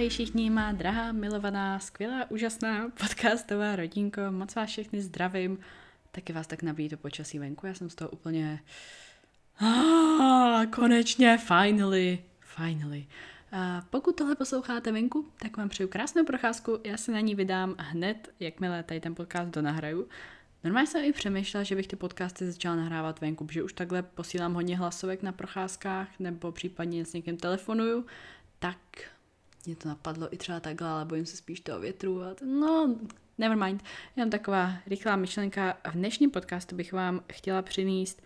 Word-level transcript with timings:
Ahoj 0.00 0.08
všichni, 0.08 0.50
má 0.50 0.72
drahá, 0.72 1.12
milovaná, 1.12 1.78
skvělá, 1.78 2.30
úžasná 2.30 2.88
podcastová 2.88 3.76
rodinko, 3.76 4.20
moc 4.30 4.54
vás 4.54 4.70
všechny 4.70 5.02
zdravím. 5.02 5.58
Taky 6.12 6.32
vás 6.32 6.46
tak 6.46 6.62
nabíjí 6.62 6.88
to 6.88 6.96
počasí 6.96 7.38
venku, 7.38 7.66
já 7.66 7.74
jsem 7.74 7.90
z 7.90 7.94
toho 7.94 8.10
úplně... 8.10 8.60
Ah, 9.60 10.66
konečně, 10.66 11.38
finally, 11.38 12.24
finally. 12.40 13.06
A 13.52 13.82
pokud 13.90 14.16
tohle 14.16 14.36
posloucháte 14.36 14.92
venku, 14.92 15.26
tak 15.42 15.56
vám 15.56 15.68
přeju 15.68 15.88
krásnou 15.88 16.24
procházku, 16.24 16.78
já 16.84 16.96
se 16.96 17.12
na 17.12 17.20
ní 17.20 17.34
vydám 17.34 17.74
hned, 17.78 18.32
jakmile 18.40 18.82
tady 18.82 19.00
ten 19.00 19.14
podcast 19.14 19.50
donahraju. 19.50 20.08
Normálně 20.64 20.86
jsem 20.86 21.04
i 21.04 21.12
přemýšlela, 21.12 21.64
že 21.64 21.76
bych 21.76 21.86
ty 21.86 21.96
podcasty 21.96 22.46
začala 22.46 22.76
nahrávat 22.76 23.20
venku, 23.20 23.46
protože 23.46 23.62
už 23.62 23.72
takhle 23.72 24.02
posílám 24.02 24.54
hodně 24.54 24.76
hlasovek 24.76 25.22
na 25.22 25.32
procházkách 25.32 26.08
nebo 26.18 26.52
případně 26.52 27.04
s 27.04 27.12
někým 27.12 27.36
telefonuju, 27.36 28.06
tak 28.58 28.78
mě 29.66 29.76
to 29.76 29.88
napadlo 29.88 30.34
i 30.34 30.36
třeba 30.36 30.60
takhle, 30.60 30.88
ale 30.88 31.04
bojím 31.04 31.26
se 31.26 31.36
spíš 31.36 31.60
toho 31.60 31.80
větru 31.80 32.22
a 32.22 32.34
to, 32.34 32.44
no, 32.44 32.96
never 33.38 33.58
mind. 33.64 33.82
Jenom 34.16 34.30
taková 34.30 34.72
rychlá 34.86 35.16
myšlenka. 35.16 35.78
V 35.90 35.92
dnešním 35.92 36.30
podcastu 36.30 36.76
bych 36.76 36.92
vám 36.92 37.22
chtěla 37.32 37.62
přinést 37.62 38.22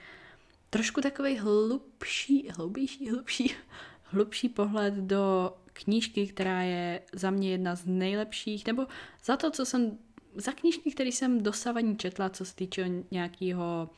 trošku 0.70 1.00
takový 1.00 1.38
hlubší, 1.38 2.48
hloubější, 2.56 3.10
hlubší, 3.10 3.54
hlubší 4.02 4.48
pohled 4.48 4.94
do 4.94 5.54
knížky, 5.72 6.26
která 6.26 6.62
je 6.62 7.00
za 7.12 7.30
mě 7.30 7.50
jedna 7.50 7.76
z 7.76 7.86
nejlepších, 7.86 8.66
nebo 8.66 8.86
za 9.24 9.36
to, 9.36 9.50
co 9.50 9.64
jsem, 9.64 9.98
za 10.34 10.52
knížky, 10.52 10.90
které 10.90 11.08
jsem 11.08 11.42
dosavadní 11.42 11.96
četla, 11.96 12.28
co 12.28 12.44
se 12.44 12.54
týče 12.54 12.90
nějakého 13.10 13.90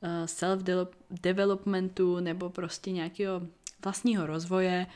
uh, 0.00 0.08
self-developmentu 0.24 2.20
nebo 2.20 2.50
prostě 2.50 2.90
nějakého 2.90 3.42
vlastního 3.84 4.26
rozvoje, 4.26 4.86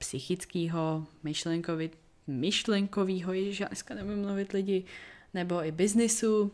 psychického, 0.00 1.06
myšlenkový, 1.22 1.90
myšlenkovýho, 2.26 3.32
ježiš, 3.32 3.60
já 3.60 3.68
dneska 3.68 3.94
nevím 3.94 4.22
mluvit 4.22 4.52
lidi, 4.52 4.84
nebo 5.34 5.64
i 5.64 5.72
biznisu, 5.72 6.52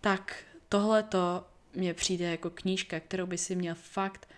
tak 0.00 0.44
tohle 0.68 1.02
to 1.02 1.44
mně 1.74 1.94
přijde 1.94 2.24
jako 2.24 2.50
knížka, 2.50 3.00
kterou 3.00 3.26
by 3.26 3.38
si 3.38 3.56
měl 3.56 3.74
fakt 3.74 4.28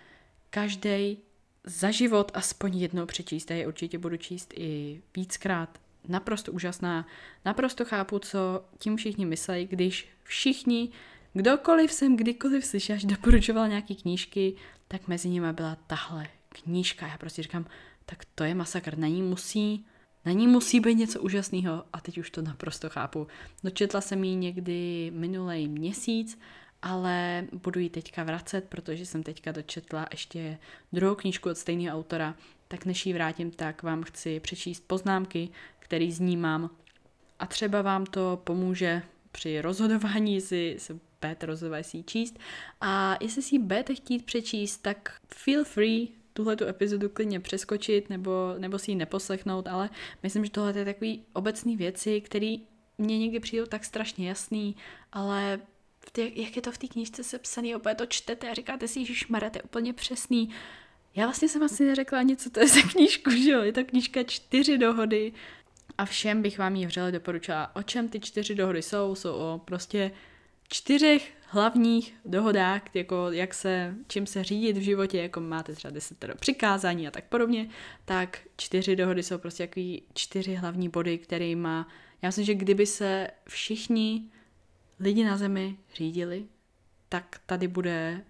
každý 0.51 1.19
za 1.65 1.91
život 1.91 2.33
aspoň 2.35 2.79
jednou 2.79 3.07
přečíst. 3.07 3.51
A 3.51 3.55
je 3.55 3.67
určitě 3.67 3.99
budu 3.99 4.17
číst 4.17 4.55
i 4.57 5.03
víckrát. 5.17 5.81
Naprosto 6.09 6.53
úžasná. 6.53 7.07
Naprosto 7.45 7.85
chápu, 7.85 8.19
co 8.19 8.65
tím 8.79 8.97
všichni 8.97 9.27
myslejí, 9.27 9.67
když 9.67 10.09
všichni, 10.25 10.89
kdokoliv 11.33 11.93
jsem 11.93 12.17
kdykoliv 12.17 12.65
slyšel, 12.65 12.97
až 12.97 13.05
doporučoval 13.05 13.69
nějaký 13.69 13.97
knížky, 13.97 14.55
tak 14.89 15.09
mezi 15.09 15.29
nimi 15.29 15.53
byla 15.53 15.77
tahle 15.87 16.29
knížka. 16.49 17.07
Já 17.07 17.19
prostě 17.19 17.43
říkám, 17.43 17.67
tak 18.11 18.25
to 18.35 18.45
je 18.45 18.55
masakr. 18.55 18.99
Na 18.99 19.09
ní 19.09 19.23
musí, 19.23 19.87
na 20.25 20.33
ní 20.33 20.47
musí 20.47 20.81
být 20.81 20.95
něco 20.95 21.21
úžasného 21.21 21.85
a 21.93 22.01
teď 22.01 22.19
už 22.19 22.31
to 22.31 22.43
naprosto 22.43 22.89
chápu. 22.91 23.27
Dočetla 23.65 24.01
jsem 24.01 24.25
ji 24.25 24.35
někdy 24.35 25.11
minulý 25.15 25.69
měsíc, 25.69 26.39
ale 26.83 27.47
budu 27.53 27.81
ji 27.81 27.91
teďka 27.91 28.25
vracet, 28.25 28.65
protože 28.69 29.07
jsem 29.07 29.23
teďka 29.23 29.53
dočetla 29.53 30.07
ještě 30.11 30.59
druhou 30.93 31.15
knížku 31.15 31.51
od 31.51 31.59
stejného 31.59 31.99
autora, 31.99 32.35
tak 32.69 32.85
než 32.85 33.07
ji 33.07 33.13
vrátím, 33.13 33.51
tak 33.51 33.83
vám 33.83 34.03
chci 34.03 34.41
přečíst 34.41 34.85
poznámky, 34.87 35.49
které 35.79 36.11
z 36.11 36.21
ní 36.21 36.37
mám 36.37 36.71
a 37.39 37.47
třeba 37.47 37.83
vám 37.83 38.07
to 38.07 38.41
pomůže 38.45 39.03
při 39.33 39.61
rozhodování, 39.61 40.35
jestli 40.35 40.77
se 40.79 40.99
budete 41.21 41.47
rozhodovat, 41.47 41.87
si 41.87 41.97
ji 41.97 42.03
číst. 42.03 42.39
A 42.81 43.17
jestli 43.21 43.43
si 43.43 43.55
ji 43.55 43.59
budete 43.59 43.95
chtít 43.95 44.25
přečíst, 44.25 44.77
tak 44.77 45.21
feel 45.35 45.65
free 45.65 46.18
tuhle 46.39 46.57
tu 46.57 46.65
epizodu 46.65 47.09
klidně 47.09 47.41
přeskočit 47.41 48.11
nebo, 48.11 48.55
nebo 48.59 48.79
si 48.79 48.91
ji 48.91 48.95
neposlechnout, 48.95 49.69
ale 49.69 49.91
myslím, 50.23 50.45
že 50.45 50.51
tohle 50.51 50.79
je 50.79 50.85
takový 50.85 51.23
obecný 51.33 51.77
věci, 51.77 52.21
které 52.21 52.57
mě 52.99 53.19
někdy 53.19 53.41
přijdou 53.41 53.67
tak 53.67 53.85
strašně 53.85 54.29
jasný, 54.29 54.77
ale 55.13 55.61
jak 56.17 56.57
je 56.57 56.63
to 56.63 56.73
v 56.73 56.79
té 56.79 56.87
knížce 56.87 57.25
sepsaný, 57.25 57.77
opět 57.77 57.95
to 57.95 58.07
čtete 58.07 58.51
a 58.51 58.55
říkáte 58.55 58.89
si, 58.89 59.05
že 59.05 59.15
to 59.29 59.59
je 59.59 59.63
úplně 59.63 59.93
přesný. 59.93 60.51
Já 61.15 61.25
vlastně 61.25 61.49
jsem 61.49 61.63
asi 61.63 61.85
neřekla 61.85 62.19
ani, 62.19 62.37
co 62.37 62.51
to 62.51 62.61
je 62.61 62.69
za 62.69 62.83
knížku, 62.83 63.31
že 63.31 63.51
jo? 63.51 63.63
Je 63.63 63.73
to 63.73 63.85
knížka 63.85 64.23
čtyři 64.23 64.79
dohody 64.79 65.33
a 65.99 66.05
všem 66.05 66.43
bych 66.43 66.59
vám 66.59 66.77
ji 66.77 66.87
vřele 66.87 67.13
doporučila. 67.13 67.77
O 67.77 67.83
čem 67.83 68.09
ty 68.09 68.21
čtyři 68.21 68.55
dohody 68.55 68.83
jsou? 68.83 69.15
Jsou 69.15 69.33
o 69.33 69.61
prostě 69.65 70.11
čtyřech 70.69 71.33
hlavních 71.51 72.15
dohodách, 72.25 72.83
jako 72.95 73.31
jak 73.31 73.55
se, 73.55 73.95
čím 74.09 74.27
se 74.27 74.45
řídit 74.45 74.77
v 74.77 74.83
životě, 74.83 75.23
jako 75.23 75.41
máte 75.41 75.75
třeba 75.75 75.93
desetero 75.93 76.35
přikázání 76.35 77.09
a 77.09 77.11
tak 77.11 77.25
podobně, 77.25 77.69
tak 78.05 78.39
čtyři 78.57 78.97
dohody 78.97 79.23
jsou 79.23 79.39
prostě 79.39 79.67
takový 79.67 80.03
čtyři 80.15 80.55
hlavní 80.55 80.89
body, 80.89 81.21
má. 81.55 81.89
já 82.23 82.29
myslím, 82.29 82.45
že 82.45 82.55
kdyby 82.55 82.87
se 82.87 83.29
všichni 83.49 84.31
lidi 85.01 85.25
na 85.25 85.37
zemi 85.37 85.77
řídili, 85.95 86.45
tak 87.09 87.41
tady 87.47 87.69
bude 87.69 88.25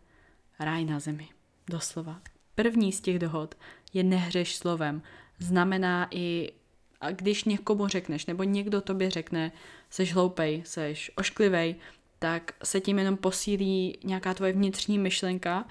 ráj 0.58 0.84
na 0.84 1.00
zemi. 1.00 1.28
Doslova. 1.70 2.20
První 2.54 2.92
z 2.92 3.00
těch 3.00 3.18
dohod 3.18 3.54
je 3.92 4.02
nehřeš 4.02 4.56
slovem. 4.56 5.02
Znamená 5.38 6.08
i, 6.10 6.52
a 7.00 7.10
když 7.10 7.44
někomu 7.44 7.88
řekneš, 7.88 8.26
nebo 8.26 8.42
někdo 8.42 8.80
tobě 8.80 9.10
řekne, 9.10 9.52
seš 9.90 10.14
hloupej, 10.14 10.62
seš 10.66 11.10
ošklivej, 11.16 11.76
tak 12.18 12.52
se 12.64 12.80
tím 12.80 12.98
jenom 12.98 13.16
posílí 13.16 13.98
nějaká 14.04 14.34
tvoje 14.34 14.52
vnitřní 14.52 14.98
myšlenka 14.98 15.64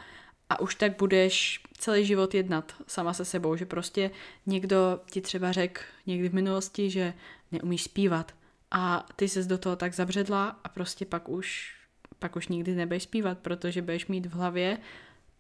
a 0.50 0.60
už 0.60 0.76
tak 0.76 0.98
budeš 0.98 1.64
celý 1.78 2.06
život 2.06 2.34
jednat 2.34 2.76
sama 2.88 3.14
se 3.14 3.26
sebou, 3.26 3.56
že 3.56 3.66
prostě 3.66 4.12
někdo 4.46 5.00
ti 5.12 5.22
třeba 5.22 5.52
řekl 5.52 5.82
někdy 6.06 6.30
v 6.30 6.34
minulosti, 6.34 6.90
že 6.90 7.14
neumíš 7.52 7.84
zpívat 7.84 8.36
a 8.72 9.06
ty 9.16 9.30
ses 9.30 9.48
do 9.48 9.58
toho 9.58 9.76
tak 9.76 9.94
zabředla 9.94 10.60
a 10.64 10.70
prostě 10.70 11.06
pak 11.06 11.30
už, 11.30 11.76
pak 12.20 12.36
už 12.36 12.48
nikdy 12.48 12.76
nebudeš 12.76 13.04
zpívat, 13.04 13.40
protože 13.40 13.82
budeš 13.82 14.08
mít 14.08 14.26
v 14.26 14.32
hlavě 14.32 14.78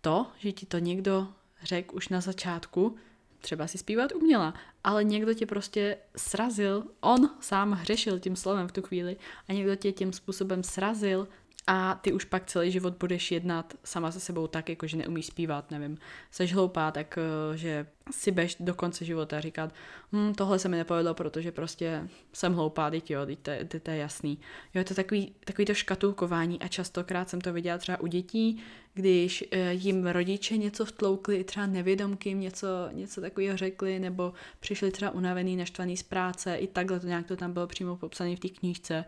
to, 0.01 0.27
že 0.37 0.51
ti 0.51 0.65
to 0.65 0.77
někdo 0.77 1.27
řekl 1.63 1.95
už 1.95 2.09
na 2.09 2.21
začátku, 2.21 2.97
třeba 3.41 3.67
si 3.67 3.77
zpívat 3.77 4.11
uměla, 4.11 4.53
ale 4.83 5.03
někdo 5.03 5.33
tě 5.33 5.45
prostě 5.45 5.97
srazil, 6.17 6.83
on 6.99 7.29
sám 7.39 7.71
hřešil 7.71 8.19
tím 8.19 8.35
slovem 8.35 8.67
v 8.67 8.71
tu 8.71 8.81
chvíli 8.81 9.17
a 9.49 9.53
někdo 9.53 9.75
tě 9.75 9.91
tím 9.91 10.13
způsobem 10.13 10.63
srazil 10.63 11.27
a 11.67 11.99
ty 12.01 12.13
už 12.13 12.25
pak 12.25 12.45
celý 12.45 12.71
život 12.71 12.93
budeš 12.99 13.31
jednat 13.31 13.73
sama 13.83 14.11
se 14.11 14.19
sebou 14.19 14.47
tak, 14.47 14.69
jako 14.69 14.87
že 14.87 14.97
neumíš 14.97 15.25
zpívat, 15.25 15.71
nevím, 15.71 15.97
seš 16.31 16.53
hloupá, 16.53 16.91
tak 16.91 17.17
eh, 17.17 17.57
že 17.57 17.87
si 18.11 18.31
beš 18.31 18.57
do 18.59 18.73
konce 18.73 19.05
života 19.05 19.39
říkat, 19.39 19.73
hm, 20.11 20.33
tohle 20.33 20.59
se 20.59 20.69
mi 20.69 20.77
nepovedlo, 20.77 21.13
protože 21.13 21.51
prostě 21.51 22.07
jsem 22.33 22.53
hloupá, 22.53 22.89
teď 22.89 23.11
jo, 23.11 23.25
teď 23.25 23.39
to, 23.39 23.51
teď 23.67 23.83
to 23.83 23.91
je 23.91 23.97
jasný. 23.97 24.39
Jo, 24.73 24.79
je 24.79 24.83
to 24.83 24.93
takový, 24.93 25.33
takový 25.45 25.65
to 25.65 25.73
škatulkování 25.73 26.61
a 26.61 26.67
častokrát 26.67 27.29
jsem 27.29 27.41
to 27.41 27.53
viděla 27.53 27.77
třeba 27.77 27.99
u 27.99 28.07
dětí, 28.07 28.63
když 28.93 29.43
eh, 29.51 29.73
jim 29.73 30.07
rodiče 30.07 30.57
něco 30.57 30.85
vtloukli, 30.85 31.43
třeba 31.43 31.65
nevědomky 31.65 32.29
jim 32.29 32.39
něco, 32.39 32.67
něco 32.91 33.21
takového 33.21 33.57
řekli, 33.57 33.99
nebo 33.99 34.33
přišli 34.59 34.91
třeba 34.91 35.11
unavený, 35.11 35.55
naštvaný 35.55 35.97
z 35.97 36.03
práce, 36.03 36.55
i 36.55 36.67
takhle 36.67 36.99
to 36.99 37.07
nějak 37.07 37.27
to 37.27 37.35
tam 37.35 37.53
bylo 37.53 37.67
přímo 37.67 37.95
popsané 37.95 38.35
v 38.35 38.39
té 38.39 38.49
knížce, 38.49 39.05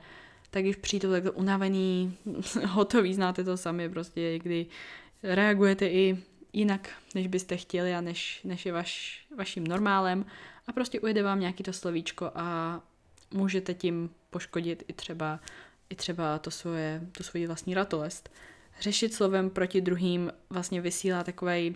tak 0.50 0.64
když 0.64 0.76
přijdou 0.76 1.12
takhle 1.12 1.32
unavený, 1.32 2.18
hotový, 2.68 3.14
znáte 3.14 3.44
to 3.44 3.58
sami 3.58 3.90
prostě, 3.90 4.40
kdy 4.40 4.66
reagujete 5.24 5.88
i 5.88 6.18
jinak, 6.54 6.90
než 7.16 7.28
byste 7.28 7.58
chtěli 7.58 7.96
a 7.96 8.02
než, 8.02 8.42
než 8.44 8.66
je 8.66 8.72
vaš, 8.72 9.22
vaším 9.38 9.68
normálem 9.68 10.26
a 10.68 10.72
prostě 10.72 11.00
ujede 11.00 11.24
vám 11.24 11.40
nějaký 11.40 11.64
to 11.64 11.74
slovíčko 11.74 12.32
a 12.36 12.80
můžete 13.34 13.74
tím 13.74 14.10
poškodit 14.30 14.84
i 14.88 14.94
třeba, 14.94 15.40
i 15.90 15.96
třeba 15.96 16.40
to 16.40 16.52
svoje, 16.52 17.02
to 17.12 17.24
svoji 17.24 17.48
vlastní 17.48 17.74
ratolest. 17.74 18.30
Řešit 18.82 19.14
slovem 19.14 19.50
proti 19.50 19.82
druhým 19.82 20.32
vlastně 20.50 20.82
vysílá 20.82 21.24
takový 21.24 21.76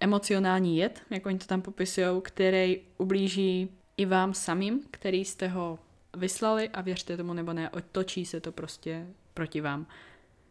emocionální 0.00 0.78
jed, 0.78 1.02
jak 1.10 1.26
oni 1.26 1.38
to 1.38 1.46
tam 1.46 1.62
popisují, 1.62 2.22
který 2.22 2.80
ublíží 2.98 3.70
i 3.96 4.06
vám 4.06 4.34
samým, 4.34 4.82
který 4.90 5.24
jste 5.24 5.48
ho 5.48 5.78
vyslali 6.16 6.68
a 6.68 6.80
věřte 6.80 7.16
tomu 7.16 7.32
nebo 7.32 7.52
ne, 7.52 7.70
otočí 7.70 8.26
se 8.26 8.40
to 8.40 8.52
prostě 8.52 9.06
proti 9.34 9.60
vám. 9.60 9.86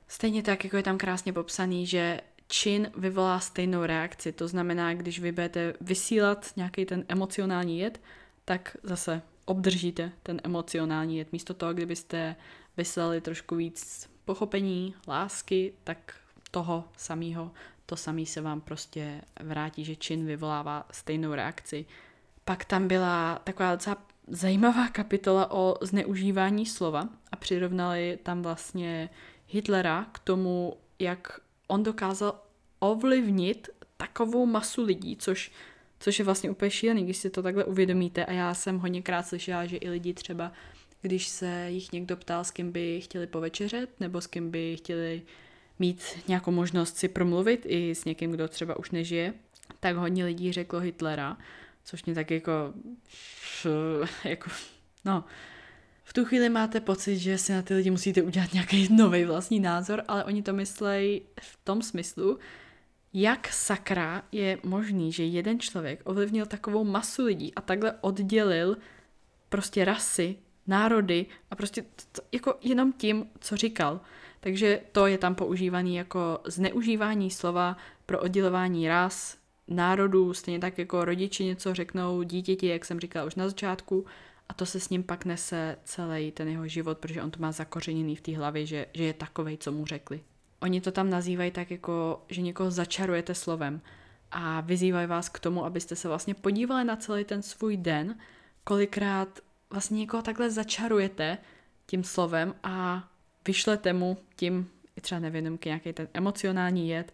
Stejně 0.08 0.44
tak, 0.44 0.64
jako 0.64 0.78
je 0.78 0.84
tam 0.84 0.98
krásně 0.98 1.34
popsaný, 1.34 1.88
že 1.88 2.22
čin 2.48 2.92
vyvolá 2.98 3.40
stejnou 3.40 3.84
reakci. 3.84 4.32
To 4.32 4.48
znamená, 4.48 4.94
když 4.94 5.20
vy 5.20 5.32
budete 5.32 5.74
vysílat 5.82 6.52
nějaký 6.56 6.86
ten 6.86 7.06
emocionální 7.08 7.80
jed, 7.80 8.02
tak 8.46 8.78
zase 8.84 9.22
obdržíte 9.46 10.12
ten 10.24 10.42
emocionální 10.44 11.18
jed. 11.18 11.32
Místo 11.32 11.54
toho, 11.54 11.74
kdybyste 11.74 12.36
vyslali 12.78 13.22
trošku 13.22 13.56
víc 13.56 14.10
pochopení, 14.26 14.96
lásky, 15.08 15.74
tak 15.84 16.16
toho 16.52 16.84
samého, 16.98 17.52
to 17.86 17.96
samý 17.96 18.26
se 18.26 18.42
vám 18.42 18.62
prostě 18.62 19.22
vrátí, 19.44 19.86
že 19.86 19.96
čin 19.96 20.26
vyvolává 20.26 20.86
stejnou 20.92 21.34
reakci. 21.34 21.86
Pak 22.46 22.66
tam 22.66 22.88
byla 22.88 23.42
taková 23.44 23.72
docela 23.76 23.98
zajímavá 24.28 24.88
kapitola 24.88 25.52
o 25.52 25.78
zneužívání 25.82 26.66
slova 26.66 27.10
a 27.32 27.36
přirovnali 27.36 28.20
tam 28.24 28.42
vlastně 28.42 29.10
Hitlera 29.48 30.06
k 30.12 30.20
tomu, 30.20 30.78
jak 31.00 31.40
on 31.68 31.84
dokázal 31.84 32.42
ovlivnit 32.80 33.70
takovou 33.98 34.46
masu 34.46 34.84
lidí, 34.84 35.18
což 35.18 35.52
Což 36.00 36.20
je 36.20 36.26
vlastně 36.26 36.52
úplně 36.52 36.72
šílený, 36.72 37.04
když 37.04 37.18
si 37.18 37.30
to 37.30 37.44
takhle 37.44 37.64
uvědomíte. 37.66 38.26
A 38.26 38.32
já 38.32 38.54
jsem 38.54 38.80
hodněkrát 38.80 39.28
slyšela, 39.28 39.66
že 39.66 39.78
i 39.78 39.90
lidi 39.90 40.14
třeba, 40.14 40.52
když 41.02 41.28
se 41.28 41.68
jich 41.70 41.92
někdo 41.92 42.18
ptal, 42.18 42.44
s 42.44 42.52
kým 42.52 42.72
by 42.72 43.02
chtěli 43.02 43.28
povečeřet 43.28 44.00
nebo 44.00 44.22
s 44.22 44.28
kým 44.28 44.52
by 44.52 44.78
chtěli 44.78 45.22
mít 45.80 46.04
nějakou 46.28 46.52
možnost 46.52 46.98
si 46.98 47.08
promluvit 47.08 47.66
i 47.66 47.96
s 47.96 48.06
někým, 48.06 48.32
kdo 48.32 48.48
třeba 48.48 48.80
už 48.80 48.92
nežije, 48.92 49.34
tak 49.80 49.96
hodně 49.96 50.26
lidí 50.26 50.52
řeklo 50.52 50.80
Hitlera, 50.80 51.38
což 51.86 52.06
mě 52.06 52.16
tak 52.16 52.32
jako, 52.32 52.74
jako 54.24 54.50
no, 55.06 55.24
v 56.04 56.14
tu 56.14 56.26
chvíli 56.26 56.50
máte 56.50 56.80
pocit, 56.80 57.18
že 57.18 57.38
si 57.38 57.54
na 57.54 57.62
ty 57.62 57.74
lidi 57.74 57.92
musíte 57.92 58.22
udělat 58.22 58.54
nějaký 58.54 58.94
nový 58.96 59.26
vlastní 59.26 59.60
názor, 59.60 60.04
ale 60.08 60.24
oni 60.24 60.44
to 60.44 60.54
myslejí 60.54 61.22
v 61.42 61.60
tom 61.64 61.82
smyslu, 61.82 62.40
jak 63.14 63.48
sakra 63.48 64.24
je 64.32 64.58
možný, 64.64 65.12
že 65.12 65.24
jeden 65.24 65.60
člověk 65.60 66.02
ovlivnil 66.04 66.46
takovou 66.46 66.84
masu 66.84 67.26
lidí 67.26 67.56
a 67.56 67.62
takhle 67.62 67.94
oddělil 68.02 68.78
prostě 69.50 69.86
rasy, 69.86 70.36
národy 70.68 71.26
a 71.52 71.56
prostě 71.56 71.84
jako 72.32 72.58
jenom 72.62 72.94
tím, 72.94 73.30
co 73.40 73.58
říkal. 73.58 74.02
Takže 74.40 74.82
to 74.92 75.08
je 75.08 75.18
tam 75.18 75.36
používaný 75.36 75.96
jako 75.96 76.40
zneužívání 76.46 77.32
slova 77.32 77.78
pro 78.06 78.20
oddělování 78.20 78.88
ras, 78.88 79.38
národů, 79.68 80.34
stejně 80.34 80.60
tak 80.60 80.78
jako 80.78 81.06
rodiči 81.06 81.46
něco 81.46 81.74
řeknou 81.74 82.24
dítěti, 82.24 82.68
jak 82.68 82.86
jsem 82.86 83.00
říkala 83.00 83.26
už 83.26 83.36
na 83.36 83.48
začátku, 83.48 84.06
a 84.50 84.54
to 84.54 84.66
se 84.66 84.80
s 84.80 84.90
ním 84.90 85.04
pak 85.04 85.26
nese 85.26 85.78
celý 85.84 86.32
ten 86.32 86.48
jeho 86.48 86.68
život, 86.68 86.98
protože 86.98 87.24
on 87.24 87.32
to 87.32 87.40
má 87.40 87.52
zakořeněný 87.52 88.16
v 88.16 88.22
té 88.22 88.38
hlavě, 88.38 88.66
že, 88.66 88.86
že 88.94 89.04
je 89.04 89.14
takovej, 89.14 89.58
co 89.58 89.72
mu 89.72 89.86
řekli. 89.86 90.24
Oni 90.60 90.82
to 90.82 90.92
tam 90.92 91.10
nazývají 91.10 91.52
tak 91.52 91.72
jako, 91.72 92.24
že 92.30 92.42
někoho 92.42 92.72
začarujete 92.72 93.36
slovem 93.36 93.82
a 94.32 94.62
vyzývají 94.62 95.08
vás 95.08 95.30
k 95.30 95.40
tomu, 95.40 95.66
abyste 95.66 95.96
se 95.96 96.08
vlastně 96.08 96.34
podívali 96.34 96.84
na 96.84 96.96
celý 96.96 97.26
ten 97.26 97.42
svůj 97.42 97.78
den, 97.78 98.16
kolikrát 98.64 99.40
vlastně 99.70 100.00
někoho 100.00 100.24
takhle 100.24 100.50
začarujete 100.50 101.38
tím 101.86 102.04
slovem 102.04 102.56
a 102.64 103.08
vyšlete 103.48 103.94
mu 103.94 104.18
tím, 104.36 104.70
třeba 105.02 105.20
nevím, 105.20 105.60
nějaký 105.66 105.94
ten 105.94 106.08
emocionální 106.14 106.90
jed 106.90 107.14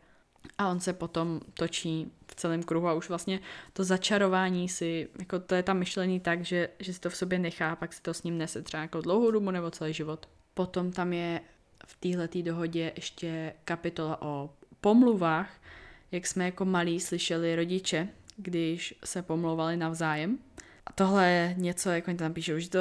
a 0.57 0.69
on 0.69 0.79
se 0.79 0.93
potom 0.93 1.39
točí 1.53 2.11
v 2.31 2.35
celém 2.35 2.63
kruhu 2.63 2.87
a 2.87 2.93
už 2.93 3.09
vlastně 3.09 3.39
to 3.73 3.83
začarování 3.83 4.69
si, 4.69 5.09
jako 5.19 5.39
to 5.39 5.55
je 5.55 5.63
tam 5.63 5.77
myšlení 5.77 6.19
tak, 6.19 6.45
že, 6.45 6.69
že 6.79 6.93
si 6.93 6.99
to 6.99 7.09
v 7.09 7.15
sobě 7.15 7.39
nechá, 7.39 7.75
pak 7.75 7.93
si 7.93 8.01
to 8.01 8.13
s 8.13 8.23
ním 8.23 8.37
nese 8.37 8.61
třeba 8.61 8.81
jako 8.81 9.01
dlouhou 9.01 9.31
dobu 9.31 9.51
nebo 9.51 9.71
celý 9.71 9.93
život. 9.93 10.29
Potom 10.53 10.91
tam 10.91 11.13
je 11.13 11.41
v 11.85 11.95
téhleté 11.95 12.41
dohodě 12.41 12.91
ještě 12.95 13.53
kapitola 13.65 14.21
o 14.21 14.49
pomluvách, 14.81 15.61
jak 16.11 16.27
jsme 16.27 16.45
jako 16.45 16.65
malí 16.65 16.99
slyšeli 16.99 17.55
rodiče, 17.55 18.07
když 18.37 18.93
se 19.05 19.21
pomlouvali 19.21 19.77
navzájem. 19.77 20.39
A 20.85 20.93
tohle 20.93 21.29
je 21.29 21.55
něco, 21.57 21.89
jak 21.89 22.07
oni 22.07 22.17
tam 22.17 22.33
píšou, 22.33 22.59
že 22.59 22.69
to, 22.69 22.79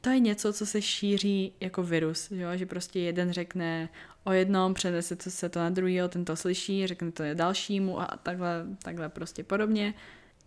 to 0.00 0.10
je 0.10 0.20
něco, 0.20 0.52
co 0.52 0.66
se 0.66 0.82
šíří 0.82 1.52
jako 1.60 1.82
virus, 1.82 2.30
jo? 2.30 2.48
že 2.54 2.66
prostě 2.66 3.00
jeden 3.00 3.32
řekne 3.32 3.88
o 4.24 4.32
jednom, 4.32 4.74
přenese 4.74 5.16
to 5.16 5.30
se 5.30 5.48
to 5.48 5.58
na 5.58 5.70
druhého, 5.70 6.08
ten 6.08 6.24
to 6.24 6.36
slyší, 6.36 6.86
řekne 6.86 7.12
to 7.12 7.24
dalšímu 7.34 8.00
a 8.00 8.06
takhle, 8.22 8.66
takhle 8.82 9.08
prostě 9.08 9.44
podobně. 9.44 9.94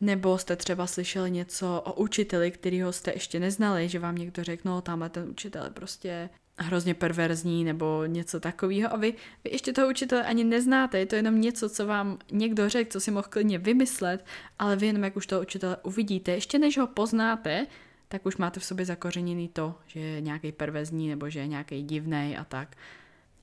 Nebo 0.01 0.37
jste 0.37 0.55
třeba 0.55 0.87
slyšeli 0.87 1.31
něco 1.31 1.81
o 1.85 1.93
učiteli, 1.93 2.51
kterýho 2.51 2.93
jste 2.93 3.11
ještě 3.13 3.39
neznali, 3.39 3.89
že 3.89 3.99
vám 3.99 4.15
někdo 4.15 4.43
řekl, 4.43 4.61
no 4.65 4.81
tamhle 4.81 5.09
ten 5.09 5.29
učitel 5.29 5.63
je 5.63 5.69
prostě 5.69 6.29
hrozně 6.57 6.93
perverzní 6.93 7.63
nebo 7.63 8.05
něco 8.05 8.39
takového 8.39 8.93
a 8.93 8.97
vy, 8.97 9.13
vy 9.43 9.49
ještě 9.51 9.73
toho 9.73 9.89
učitele 9.89 10.23
ani 10.23 10.43
neznáte, 10.43 10.99
je 10.99 11.05
to 11.05 11.15
jenom 11.15 11.41
něco, 11.41 11.69
co 11.69 11.85
vám 11.85 12.17
někdo 12.31 12.69
řekl, 12.69 12.91
co 12.91 12.99
si 12.99 13.11
mohl 13.11 13.27
klidně 13.29 13.57
vymyslet, 13.57 14.25
ale 14.59 14.75
vy 14.75 14.87
jenom 14.87 15.03
jak 15.03 15.15
už 15.15 15.27
toho 15.27 15.41
učitele 15.41 15.77
uvidíte, 15.83 16.31
ještě 16.31 16.59
než 16.59 16.77
ho 16.77 16.87
poznáte, 16.87 17.67
tak 18.13 18.25
už 18.25 18.37
máte 18.37 18.59
v 18.59 18.65
sobě 18.65 18.85
zakořeněný 18.85 19.47
to, 19.47 19.75
že 19.87 19.99
je 19.99 20.21
nějaký 20.21 20.51
perverzní 20.51 21.09
nebo 21.09 21.29
že 21.29 21.39
je 21.39 21.47
nějaký 21.47 21.83
divný 21.83 22.37
a 22.37 22.43
tak. 22.43 22.75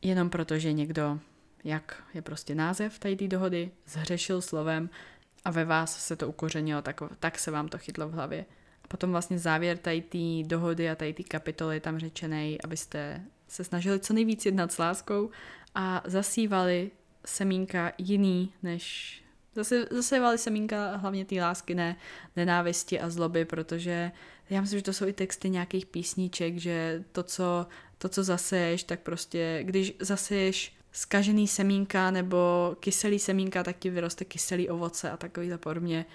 Jenom 0.02 0.30
proto, 0.30 0.58
že 0.58 0.72
někdo, 0.72 1.18
jak 1.64 2.02
je 2.14 2.22
prostě 2.22 2.54
název 2.54 2.98
tady 2.98 3.16
té 3.16 3.28
dohody, 3.28 3.70
zhřešil 3.86 4.42
slovem 4.42 4.90
a 5.44 5.50
ve 5.50 5.64
vás 5.64 6.06
se 6.06 6.16
to 6.16 6.28
ukořenilo, 6.28 6.82
tak, 6.82 7.00
tak 7.18 7.38
se 7.38 7.50
vám 7.50 7.68
to 7.68 7.78
chytlo 7.78 8.08
v 8.08 8.12
hlavě. 8.12 8.46
A 8.84 8.88
potom 8.88 9.10
vlastně 9.10 9.38
závěr 9.38 9.76
tady 9.76 10.02
té 10.02 10.48
dohody 10.48 10.90
a 10.90 10.94
tady 10.94 11.12
té 11.12 11.22
kapitoly 11.22 11.76
je 11.76 11.80
tam 11.80 11.98
řečený, 11.98 12.62
abyste 12.64 13.22
se 13.48 13.64
snažili 13.64 14.00
co 14.00 14.12
nejvíc 14.12 14.46
jednat 14.46 14.72
s 14.72 14.78
láskou 14.78 15.30
a 15.74 16.02
zasívali 16.04 16.90
semínka 17.24 17.92
jiný 17.98 18.52
než 18.62 19.16
Zase, 19.54 19.86
zasevali 19.90 20.38
semínka 20.38 20.96
hlavně 20.96 21.24
té 21.24 21.34
lásky, 21.34 21.74
ne 21.74 21.96
nenávisti 22.36 23.00
a 23.00 23.10
zloby, 23.10 23.44
protože 23.44 24.12
já 24.50 24.60
myslím, 24.60 24.78
že 24.78 24.82
to 24.82 24.92
jsou 24.92 25.06
i 25.06 25.12
texty 25.12 25.50
nějakých 25.50 25.86
písniček, 25.86 26.58
že 26.58 27.04
to, 27.12 27.22
co, 27.22 27.66
to, 27.98 28.08
co 28.08 28.24
zaseješ, 28.24 28.82
tak 28.82 29.00
prostě, 29.00 29.60
když 29.62 29.94
zaseješ 30.00 30.76
skažený 30.92 31.48
semínka 31.48 32.10
nebo 32.10 32.76
kyselý 32.80 33.18
semínka, 33.18 33.62
tak 33.62 33.78
ti 33.78 33.90
vyroste 33.90 34.24
kyselý 34.24 34.68
ovoce 34.68 35.10
a 35.10 35.16
takový 35.16 35.50
podobně 35.56 36.06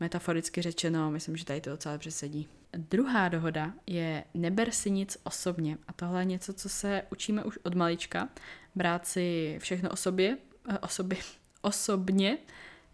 metaforicky 0.00 0.62
řečeno, 0.62 1.10
myslím, 1.10 1.36
že 1.36 1.44
tady 1.44 1.60
to 1.60 1.70
docela 1.70 1.98
přesedí. 1.98 2.48
Druhá 2.72 3.28
dohoda 3.28 3.72
je 3.86 4.24
neber 4.34 4.70
si 4.70 4.90
nic 4.90 5.18
osobně 5.22 5.78
a 5.88 5.92
tohle 5.92 6.20
je 6.20 6.24
něco, 6.24 6.52
co 6.52 6.68
se 6.68 7.02
učíme 7.10 7.44
už 7.44 7.58
od 7.62 7.74
malička, 7.74 8.28
brát 8.74 9.06
si 9.06 9.56
všechno 9.60 9.90
o 9.90 9.96
sobě, 9.96 10.38
eh, 10.68 10.78
osoby, 10.78 11.18
osobně, 11.62 12.38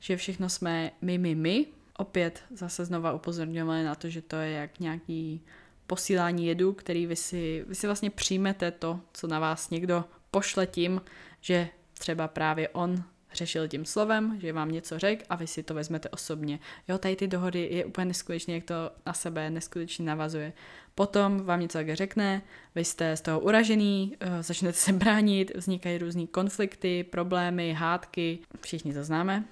že 0.00 0.16
všechno 0.16 0.48
jsme 0.48 0.90
my, 1.00 1.18
my, 1.18 1.34
my. 1.34 1.66
Opět 1.98 2.42
zase 2.50 2.84
znova 2.84 3.12
upozorňovali 3.12 3.84
na 3.84 3.94
to, 3.94 4.08
že 4.08 4.22
to 4.22 4.36
je 4.36 4.50
jak 4.50 4.80
nějaký 4.80 5.44
posílání 5.86 6.46
jedu, 6.46 6.72
který 6.72 7.06
vy 7.06 7.16
si, 7.16 7.64
vy 7.68 7.74
si 7.74 7.86
vlastně 7.86 8.10
přijmete 8.10 8.70
to, 8.70 9.00
co 9.12 9.26
na 9.26 9.38
vás 9.38 9.70
někdo 9.70 10.04
pošle 10.30 10.66
tím, 10.66 11.00
že 11.40 11.68
třeba 11.98 12.28
právě 12.28 12.68
on 12.68 13.04
řešil 13.34 13.68
tím 13.68 13.84
slovem, 13.84 14.38
že 14.40 14.52
vám 14.52 14.70
něco 14.70 14.98
řekl 14.98 15.24
a 15.28 15.36
vy 15.36 15.46
si 15.46 15.62
to 15.62 15.74
vezmete 15.74 16.08
osobně. 16.08 16.58
Jo, 16.88 16.98
tady 16.98 17.16
ty 17.16 17.26
dohody 17.26 17.68
je 17.72 17.84
úplně 17.84 18.04
neskutečně, 18.04 18.54
jak 18.54 18.64
to 18.64 18.74
na 19.06 19.12
sebe 19.12 19.50
neskutečně 19.50 20.04
navazuje. 20.04 20.52
Potom 20.94 21.44
vám 21.44 21.60
něco 21.60 21.78
tak 21.78 21.94
řekne, 21.94 22.42
vy 22.74 22.84
jste 22.84 23.16
z 23.16 23.20
toho 23.20 23.40
uražený, 23.40 24.16
eh, 24.20 24.42
začnete 24.42 24.78
se 24.78 24.92
bránit, 24.92 25.52
vznikají 25.54 25.98
různý 25.98 26.26
konflikty, 26.26 27.04
problémy, 27.04 27.72
hádky, 27.72 28.38
všichni 28.60 28.94
to 28.94 29.04
známe. 29.04 29.44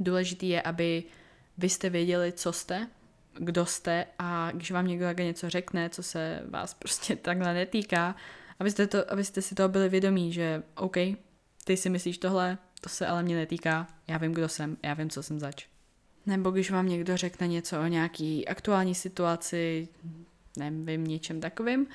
Důležitý 0.00 0.48
je, 0.48 0.62
aby 0.62 1.04
vy 1.60 1.68
jste 1.68 1.90
věděli, 1.90 2.32
co 2.32 2.52
jste, 2.52 2.88
kdo 3.38 3.66
jste 3.66 4.06
a 4.18 4.50
když 4.50 4.70
vám 4.70 4.86
někdo 4.86 5.04
takhle 5.04 5.24
něco 5.24 5.50
řekne, 5.50 5.90
co 5.90 6.02
se 6.02 6.42
vás 6.48 6.74
prostě 6.74 7.16
takhle 7.16 7.54
netýká, 7.54 8.16
abyste, 8.58 8.86
to, 8.86 9.12
abyste 9.12 9.42
si 9.42 9.54
toho 9.54 9.68
byli 9.68 9.88
vědomí, 9.88 10.32
že 10.32 10.62
OK, 10.74 10.96
ty 11.64 11.76
si 11.76 11.90
myslíš 11.90 12.18
tohle, 12.18 12.58
to 12.80 12.88
se 12.88 13.06
ale 13.06 13.22
mě 13.22 13.36
netýká, 13.36 13.86
já 14.08 14.18
vím, 14.18 14.32
kdo 14.32 14.48
jsem, 14.48 14.76
já 14.82 14.94
vím, 14.94 15.10
co 15.10 15.22
jsem 15.22 15.38
zač. 15.38 15.66
Nebo 16.26 16.50
když 16.50 16.70
vám 16.70 16.88
někdo 16.88 17.16
řekne 17.16 17.48
něco 17.48 17.80
o 17.80 17.86
nějaký 17.86 18.48
aktuální 18.48 18.94
situaci, 18.94 19.88
nevím, 20.56 21.04
něčem 21.04 21.40
takovým, 21.40 21.86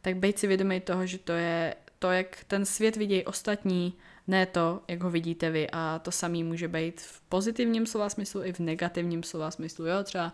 tak 0.00 0.16
bejt 0.16 0.38
si 0.38 0.46
vědomý 0.46 0.80
toho, 0.80 1.06
že 1.06 1.18
to 1.18 1.32
je 1.32 1.74
to, 1.98 2.10
jak 2.10 2.44
ten 2.44 2.64
svět 2.64 2.96
vidějí 2.96 3.24
ostatní, 3.24 3.94
ne 4.26 4.46
to, 4.46 4.82
jak 4.88 5.02
ho 5.02 5.10
vidíte 5.10 5.50
vy. 5.50 5.68
A 5.72 5.98
to 5.98 6.10
samý 6.10 6.44
může 6.44 6.68
být 6.68 7.00
v 7.00 7.20
pozitivním 7.20 7.86
slova 7.86 8.08
smyslu 8.08 8.44
i 8.44 8.52
v 8.52 8.58
negativním 8.58 9.22
slova 9.22 9.50
smyslu. 9.50 9.86
Jo, 9.86 10.04
třeba 10.04 10.32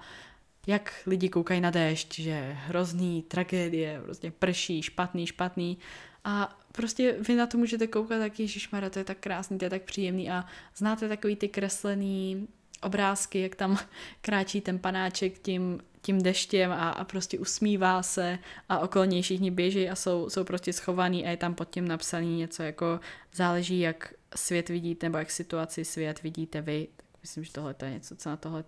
jak 0.66 0.92
lidi 1.06 1.28
koukají 1.28 1.60
na 1.60 1.70
déšť, 1.70 2.20
že 2.20 2.56
hrozný, 2.66 3.22
tragédie, 3.22 4.00
prostě 4.04 4.30
prší, 4.30 4.82
špatný, 4.82 5.26
špatný. 5.26 5.78
A 6.24 6.58
prostě 6.72 7.16
vy 7.28 7.34
na 7.34 7.46
to 7.46 7.58
můžete 7.58 7.86
koukat 7.86 8.18
tak, 8.18 8.40
ježišmarja, 8.40 8.90
to 8.90 8.98
je 8.98 9.04
tak 9.04 9.18
krásný, 9.18 9.58
to 9.58 9.64
je 9.64 9.70
tak 9.70 9.82
příjemný 9.82 10.30
a 10.30 10.44
znáte 10.76 11.08
takový 11.08 11.36
ty 11.36 11.48
kreslený 11.48 12.48
obrázky, 12.82 13.40
jak 13.40 13.54
tam 13.54 13.78
kráčí 14.20 14.60
ten 14.60 14.78
panáček 14.78 15.38
tím 15.38 15.80
tím 16.02 16.22
deštěm 16.22 16.72
a, 16.72 16.90
a 16.90 17.04
prostě 17.04 17.38
usmívá 17.38 18.02
se 18.02 18.38
a 18.68 18.78
okolo 18.78 19.04
něj 19.04 19.22
všichni 19.22 19.50
běží 19.50 19.88
a 19.88 19.94
jsou, 19.94 20.30
jsou 20.30 20.44
prostě 20.44 20.72
schovaný 20.72 21.26
a 21.26 21.30
je 21.30 21.36
tam 21.36 21.54
pod 21.54 21.70
tím 21.70 21.88
napsaný 21.88 22.36
něco 22.36 22.62
jako 22.62 23.00
záleží, 23.32 23.80
jak 23.80 24.14
svět 24.36 24.68
vidíte 24.68 25.06
nebo 25.06 25.18
jak 25.18 25.30
situaci 25.30 25.84
svět 25.84 26.22
vidíte 26.22 26.60
vy. 26.60 26.88
Tak 26.96 27.06
myslím, 27.22 27.44
že 27.44 27.52
tohle 27.52 27.74
je 27.82 27.90
něco, 27.90 28.16
co 28.16 28.28
na 28.28 28.36
tohle 28.36 28.64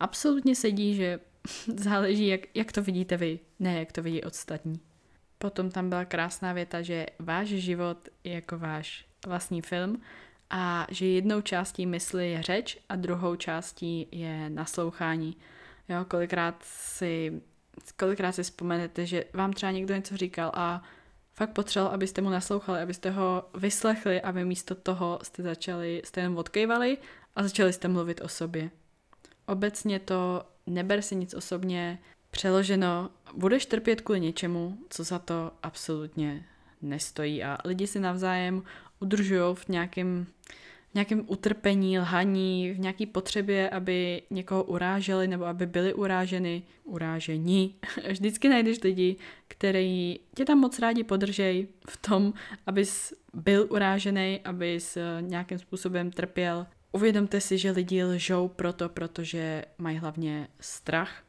absolutně 0.00 0.54
sedí, 0.54 0.94
že 0.94 1.20
záleží, 1.76 2.26
jak, 2.26 2.40
jak 2.54 2.72
to 2.72 2.82
vidíte 2.82 3.16
vy, 3.16 3.38
ne 3.58 3.78
jak 3.78 3.92
to 3.92 4.02
vidí 4.02 4.22
ostatní. 4.22 4.80
Potom 5.38 5.70
tam 5.70 5.88
byla 5.88 6.04
krásná 6.04 6.52
věta, 6.52 6.82
že 6.82 7.06
váš 7.18 7.48
život 7.48 8.08
je 8.24 8.32
jako 8.32 8.58
váš 8.58 9.06
vlastní 9.26 9.62
film 9.62 10.02
a 10.50 10.86
že 10.90 11.06
jednou 11.06 11.40
částí 11.40 11.86
mysli 11.86 12.30
je 12.30 12.42
řeč 12.42 12.78
a 12.88 12.96
druhou 12.96 13.36
částí 13.36 14.08
je 14.12 14.50
naslouchání. 14.50 15.36
Jo, 15.88 16.04
kolikrát 16.08 16.62
si, 16.62 17.42
kolikrát 17.98 18.32
si 18.32 18.42
vzpomenete, 18.42 19.06
že 19.06 19.24
vám 19.32 19.52
třeba 19.52 19.72
někdo 19.72 19.94
něco 19.94 20.16
říkal 20.16 20.50
a 20.54 20.82
fakt 21.34 21.50
potřeboval, 21.50 21.94
abyste 21.94 22.20
mu 22.20 22.30
naslouchali, 22.30 22.82
abyste 22.82 23.10
ho 23.10 23.44
vyslechli 23.54 24.20
a 24.20 24.30
vy 24.30 24.44
místo 24.44 24.74
toho 24.74 25.18
jste 25.22 25.42
začali, 25.42 26.02
jste 26.04 26.20
jenom 26.20 26.36
odkejvali 26.36 26.98
a 27.36 27.42
začali 27.42 27.72
jste 27.72 27.88
mluvit 27.88 28.20
o 28.20 28.28
sobě. 28.28 28.70
Obecně 29.46 29.98
to 29.98 30.42
neber 30.66 31.02
si 31.02 31.16
nic 31.16 31.34
osobně, 31.34 31.98
přeloženo, 32.30 33.10
budeš 33.34 33.66
trpět 33.66 34.00
kvůli 34.00 34.20
něčemu, 34.20 34.78
co 34.90 35.04
za 35.04 35.18
to 35.18 35.52
absolutně 35.62 36.46
nestojí 36.82 37.44
a 37.44 37.58
lidi 37.64 37.86
si 37.86 38.00
navzájem 38.00 38.62
udržují 39.00 39.54
v 39.54 39.68
nějakém 39.68 40.26
v 40.90 40.94
nějakém 40.94 41.24
utrpení, 41.26 41.98
lhaní, 41.98 42.72
v 42.72 42.78
nějaké 42.78 43.06
potřebě, 43.06 43.70
aby 43.70 44.22
někoho 44.30 44.64
uráželi 44.64 45.28
nebo 45.28 45.44
aby 45.44 45.66
byli 45.66 45.94
uráženy, 45.94 46.62
urážení. 46.84 47.74
Vždycky 48.10 48.48
najdeš 48.48 48.82
lidi, 48.82 49.16
kteří 49.48 50.20
tě 50.34 50.44
tam 50.44 50.58
moc 50.58 50.78
rádi 50.78 51.04
podržej 51.04 51.68
v 51.88 51.96
tom, 51.96 52.32
abys 52.66 53.12
byl 53.34 53.66
urážený, 53.70 54.40
abys 54.44 54.98
nějakým 55.20 55.58
způsobem 55.58 56.10
trpěl. 56.10 56.66
Uvědomte 56.92 57.40
si, 57.40 57.58
že 57.58 57.70
lidi 57.70 58.04
lžou 58.04 58.48
proto, 58.48 58.88
protože 58.88 59.64
mají 59.78 59.98
hlavně 59.98 60.48
strach, 60.60 61.22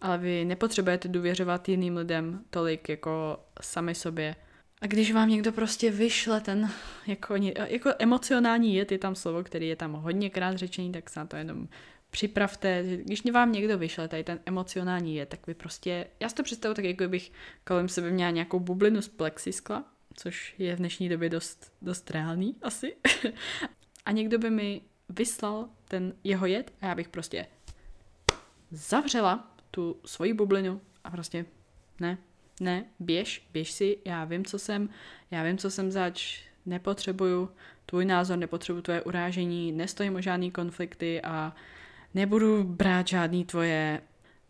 ale 0.00 0.18
vy 0.18 0.44
nepotřebujete 0.44 1.08
důvěřovat 1.08 1.68
jiným 1.68 1.96
lidem 1.96 2.44
tolik 2.50 2.88
jako 2.88 3.40
sami 3.60 3.94
sobě. 3.94 4.36
A 4.84 4.86
když 4.86 5.12
vám 5.12 5.28
někdo 5.28 5.52
prostě 5.52 5.90
vyšle 5.90 6.40
ten 6.40 6.70
jako, 7.06 7.34
jako 7.66 7.90
emocionální 7.98 8.74
jed, 8.74 8.92
je 8.92 8.98
tam 8.98 9.14
slovo, 9.14 9.44
který 9.44 9.68
je 9.68 9.76
tam 9.76 9.92
hodněkrát 9.92 10.58
řečený, 10.58 10.92
tak 10.92 11.10
se 11.10 11.20
na 11.20 11.26
to 11.26 11.36
jenom 11.36 11.68
připravte, 12.10 12.84
když 13.04 13.30
vám 13.30 13.52
někdo 13.52 13.78
vyšle 13.78 14.08
tady 14.08 14.24
ten 14.24 14.40
emocionální 14.46 15.16
je, 15.16 15.26
tak 15.26 15.46
vy 15.46 15.54
prostě, 15.54 16.06
já 16.20 16.28
si 16.28 16.34
to 16.34 16.42
představu 16.42 16.74
tak, 16.74 16.84
jako 16.84 17.08
bych 17.08 17.32
kolem 17.66 17.88
sebe 17.88 18.10
měla 18.10 18.30
nějakou 18.30 18.60
bublinu 18.60 19.02
z 19.02 19.08
plexiskla, 19.08 19.84
což 20.14 20.54
je 20.58 20.76
v 20.76 20.78
dnešní 20.78 21.08
době 21.08 21.28
dost, 21.28 21.72
dost 21.82 22.10
reálný 22.10 22.56
asi. 22.62 22.96
a 24.06 24.10
někdo 24.10 24.38
by 24.38 24.50
mi 24.50 24.80
vyslal 25.08 25.68
ten 25.88 26.14
jeho 26.24 26.46
jed 26.46 26.72
a 26.80 26.86
já 26.86 26.94
bych 26.94 27.08
prostě 27.08 27.46
zavřela 28.70 29.54
tu 29.70 30.00
svoji 30.04 30.32
bublinu 30.32 30.80
a 31.04 31.10
prostě 31.10 31.46
ne, 32.00 32.18
ne, 32.60 32.84
běž, 33.00 33.48
běž 33.52 33.72
si, 33.72 33.98
já 34.04 34.24
vím, 34.24 34.44
co 34.44 34.58
jsem, 34.58 34.88
já 35.30 35.44
vím, 35.44 35.58
co 35.58 35.70
jsem 35.70 35.90
zač, 35.90 36.42
nepotřebuju 36.66 37.50
tvůj 37.86 38.04
názor, 38.04 38.38
nepotřebuju 38.38 38.82
tvoje 38.82 39.02
urážení, 39.02 39.72
nestojím 39.72 40.14
o 40.14 40.20
žádný 40.20 40.50
konflikty 40.50 41.22
a 41.22 41.54
nebudu 42.14 42.64
brát 42.64 43.08
žádný 43.08 43.44
tvoje 43.44 44.00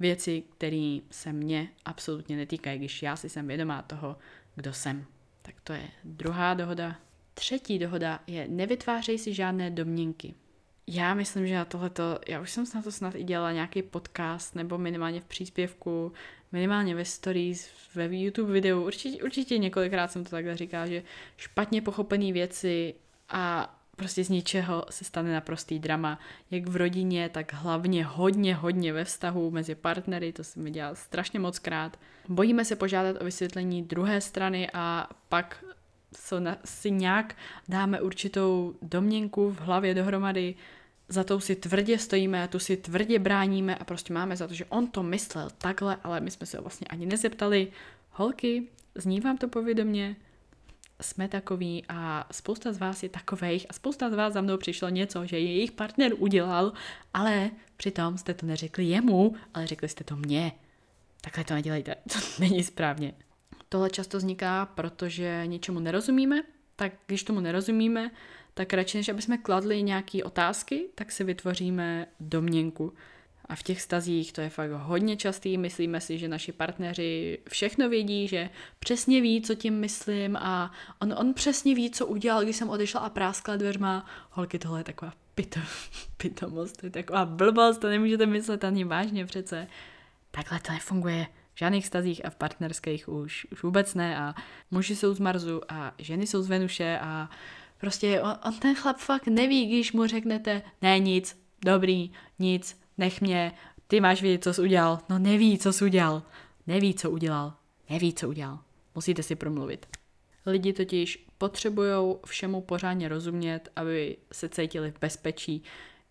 věci, 0.00 0.42
které 0.56 0.98
se 1.10 1.32
mě 1.32 1.68
absolutně 1.84 2.36
netýkají, 2.36 2.78
když 2.78 3.02
já 3.02 3.16
si 3.16 3.28
jsem 3.28 3.46
vědomá 3.46 3.82
toho, 3.82 4.16
kdo 4.54 4.72
jsem. 4.72 5.04
Tak 5.42 5.54
to 5.64 5.72
je 5.72 5.88
druhá 6.04 6.54
dohoda. 6.54 6.96
Třetí 7.34 7.78
dohoda 7.78 8.20
je 8.26 8.48
nevytvářej 8.48 9.18
si 9.18 9.34
žádné 9.34 9.70
domněnky. 9.70 10.34
Já 10.86 11.14
myslím, 11.14 11.46
že 11.46 11.54
na 11.54 11.64
tohleto, 11.64 12.18
já 12.28 12.40
už 12.40 12.50
jsem 12.50 12.64
na 12.74 12.82
to 12.82 12.92
snad 12.92 13.14
i 13.14 13.24
dělala 13.24 13.52
nějaký 13.52 13.82
podcast, 13.82 14.54
nebo 14.54 14.78
minimálně 14.78 15.20
v 15.20 15.24
příspěvku, 15.24 16.12
minimálně 16.54 16.94
ve 16.94 17.04
stories, 17.04 17.68
ve 17.94 18.16
YouTube 18.16 18.52
videu, 18.52 18.86
určitě, 18.86 19.22
určitě 19.22 19.58
několikrát 19.58 20.12
jsem 20.12 20.24
to 20.24 20.30
takhle 20.30 20.56
říkala, 20.56 20.86
že 20.86 21.02
špatně 21.36 21.82
pochopené 21.82 22.32
věci 22.32 22.94
a 23.28 23.74
prostě 23.96 24.24
z 24.24 24.28
ničeho 24.28 24.84
se 24.90 25.04
stane 25.04 25.32
naprostý 25.32 25.78
drama, 25.78 26.18
jak 26.50 26.66
v 26.66 26.76
rodině, 26.76 27.28
tak 27.28 27.52
hlavně 27.52 28.04
hodně, 28.04 28.54
hodně 28.54 28.92
ve 28.92 29.04
vztahu 29.04 29.50
mezi 29.50 29.74
partnery, 29.74 30.32
to 30.32 30.44
se 30.44 30.60
mi 30.60 30.70
dělá 30.70 30.94
strašně 30.94 31.40
moc 31.40 31.58
krát. 31.58 31.98
Bojíme 32.28 32.64
se 32.64 32.76
požádat 32.76 33.16
o 33.20 33.24
vysvětlení 33.24 33.82
druhé 33.82 34.20
strany 34.20 34.70
a 34.74 35.08
pak 35.28 35.64
si 36.64 36.90
nějak 36.90 37.36
dáme 37.68 38.00
určitou 38.00 38.74
domněnku 38.82 39.50
v 39.50 39.60
hlavě 39.60 39.94
dohromady, 39.94 40.54
za 41.08 41.24
tou 41.24 41.40
si 41.40 41.56
tvrdě 41.56 41.98
stojíme, 41.98 42.48
tu 42.48 42.58
si 42.58 42.76
tvrdě 42.76 43.18
bráníme 43.18 43.76
a 43.76 43.84
prostě 43.84 44.12
máme 44.12 44.36
za 44.36 44.48
to, 44.48 44.54
že 44.54 44.64
on 44.64 44.86
to 44.86 45.02
myslel 45.02 45.50
takhle, 45.58 45.96
ale 46.04 46.20
my 46.20 46.30
jsme 46.30 46.46
se 46.46 46.56
ho 46.56 46.62
vlastně 46.62 46.86
ani 46.86 47.06
nezeptali. 47.06 47.72
Holky, 48.10 48.68
zní 48.94 49.20
vám 49.20 49.38
to 49.38 49.48
povědomě? 49.48 50.16
Jsme 51.02 51.28
takový 51.28 51.84
a 51.88 52.26
spousta 52.32 52.72
z 52.72 52.78
vás 52.78 53.02
je 53.02 53.08
takovejch 53.08 53.66
a 53.68 53.72
spousta 53.72 54.10
z 54.10 54.14
vás 54.14 54.32
za 54.32 54.40
mnou 54.40 54.56
přišlo 54.56 54.88
něco, 54.88 55.26
že 55.26 55.38
jejich 55.38 55.72
partner 55.72 56.12
udělal, 56.18 56.72
ale 57.14 57.50
přitom 57.76 58.18
jste 58.18 58.34
to 58.34 58.46
neřekli 58.46 58.84
jemu, 58.84 59.34
ale 59.54 59.66
řekli 59.66 59.88
jste 59.88 60.04
to 60.04 60.16
mně. 60.16 60.52
Takhle 61.20 61.44
to 61.44 61.54
nedělejte, 61.54 61.94
to 62.12 62.18
není 62.38 62.64
správně. 62.64 63.14
Tohle 63.68 63.90
často 63.90 64.18
vzniká, 64.18 64.66
protože 64.66 65.42
něčemu 65.46 65.80
nerozumíme, 65.80 66.42
tak 66.76 66.92
když 67.06 67.24
tomu 67.24 67.40
nerozumíme, 67.40 68.10
tak 68.54 68.72
radši 68.72 68.98
než 68.98 69.08
aby 69.08 69.22
jsme 69.22 69.38
kladli 69.38 69.82
nějaké 69.82 70.24
otázky, 70.24 70.88
tak 70.94 71.12
si 71.12 71.24
vytvoříme 71.24 72.06
domněnku. 72.20 72.92
A 73.48 73.54
v 73.56 73.62
těch 73.62 73.82
stazích 73.82 74.32
to 74.32 74.40
je 74.40 74.48
fakt 74.48 74.70
hodně 74.70 75.16
častý, 75.16 75.58
myslíme 75.58 76.00
si, 76.00 76.18
že 76.18 76.28
naši 76.28 76.52
partneři 76.52 77.38
všechno 77.48 77.88
vědí, 77.88 78.28
že 78.28 78.50
přesně 78.78 79.20
ví, 79.20 79.42
co 79.42 79.54
tím 79.54 79.74
myslím 79.74 80.36
a 80.36 80.72
on, 81.00 81.14
on 81.18 81.34
přesně 81.34 81.74
ví, 81.74 81.90
co 81.90 82.06
udělal, 82.06 82.42
když 82.42 82.56
jsem 82.56 82.70
odešla 82.70 83.00
a 83.00 83.10
práskla 83.10 83.56
dveřma. 83.56 84.06
Holky, 84.30 84.58
tohle 84.58 84.80
je 84.80 84.84
taková 84.84 85.12
pito, 85.34 85.60
pitomost, 86.16 86.76
to 86.76 86.86
je 86.86 86.90
taková 86.90 87.24
blbost, 87.24 87.78
to 87.78 87.88
nemůžete 87.88 88.26
myslet 88.26 88.64
ani 88.64 88.84
vážně 88.84 89.26
přece. 89.26 89.66
Takhle 90.30 90.60
to 90.60 90.72
nefunguje 90.72 91.26
v 91.54 91.58
žádných 91.58 91.86
stazích 91.86 92.24
a 92.24 92.30
v 92.30 92.36
partnerských 92.36 93.08
už, 93.08 93.46
už 93.52 93.62
vůbec 93.62 93.94
ne 93.94 94.18
a 94.18 94.34
muži 94.70 94.96
jsou 94.96 95.14
z 95.14 95.20
Marsu 95.20 95.60
a 95.68 95.94
ženy 95.98 96.26
jsou 96.26 96.42
z 96.42 96.48
Venuše 96.48 96.98
a 97.02 97.30
prostě 97.78 98.20
on, 98.20 98.36
on 98.46 98.54
ten 98.58 98.74
chlap 98.74 98.96
fakt 98.98 99.26
neví, 99.26 99.66
když 99.66 99.92
mu 99.92 100.06
řeknete 100.06 100.62
ne 100.82 100.98
nic, 100.98 101.40
dobrý, 101.64 102.12
nic, 102.38 102.80
nech 102.98 103.20
mě, 103.20 103.52
ty 103.86 104.00
máš 104.00 104.22
vědět, 104.22 104.44
co 104.44 104.54
jsi 104.54 104.62
udělal. 104.62 104.98
No 105.08 105.18
neví, 105.18 105.58
co 105.58 105.72
jsi 105.72 105.84
udělal. 105.84 106.22
Neví, 106.66 106.94
co 106.94 107.10
udělal. 107.10 107.54
Neví, 107.90 108.14
co 108.14 108.28
udělal. 108.28 108.58
Musíte 108.94 109.22
si 109.22 109.34
promluvit. 109.34 109.86
Lidi 110.46 110.72
totiž 110.72 111.26
potřebují 111.38 112.16
všemu 112.26 112.60
pořádně 112.60 113.08
rozumět, 113.08 113.68
aby 113.76 114.16
se 114.32 114.48
cítili 114.48 114.90
v 114.90 115.00
bezpečí. 115.00 115.62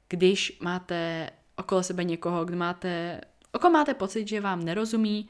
Když 0.10 0.60
máte 0.62 1.30
okolo 1.56 1.84
sebe 1.84 2.04
někoho, 2.04 2.46
kdo 2.46 2.58
máte 2.58 3.22
Oko 3.56 3.70
máte 3.70 3.94
pocit, 3.94 4.28
že 4.28 4.42
vám 4.42 4.66
nerozumí, 4.66 5.30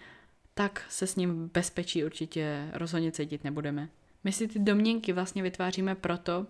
tak 0.54 0.86
se 0.90 1.08
s 1.08 1.16
ním 1.16 1.48
v 1.48 1.52
bezpečí 1.52 2.04
určitě 2.06 2.70
rozhodně 2.74 3.12
cítit 3.12 3.44
nebudeme. 3.44 3.90
My 4.24 4.32
si 4.32 4.48
ty 4.48 4.60
domněnky 4.60 5.14
vlastně 5.14 5.44
vytváříme 5.44 5.96
proto, 5.96 6.48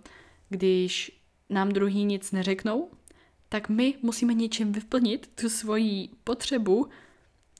když 0.49 1.19
nám 1.49 1.69
druhý 1.69 2.05
nic 2.05 2.31
neřeknou, 2.31 2.91
tak 3.49 3.69
my 3.69 3.93
musíme 4.01 4.33
něčím 4.33 4.71
vyplnit 4.71 5.29
tu 5.35 5.49
svoji 5.49 6.09
potřebu 6.23 6.87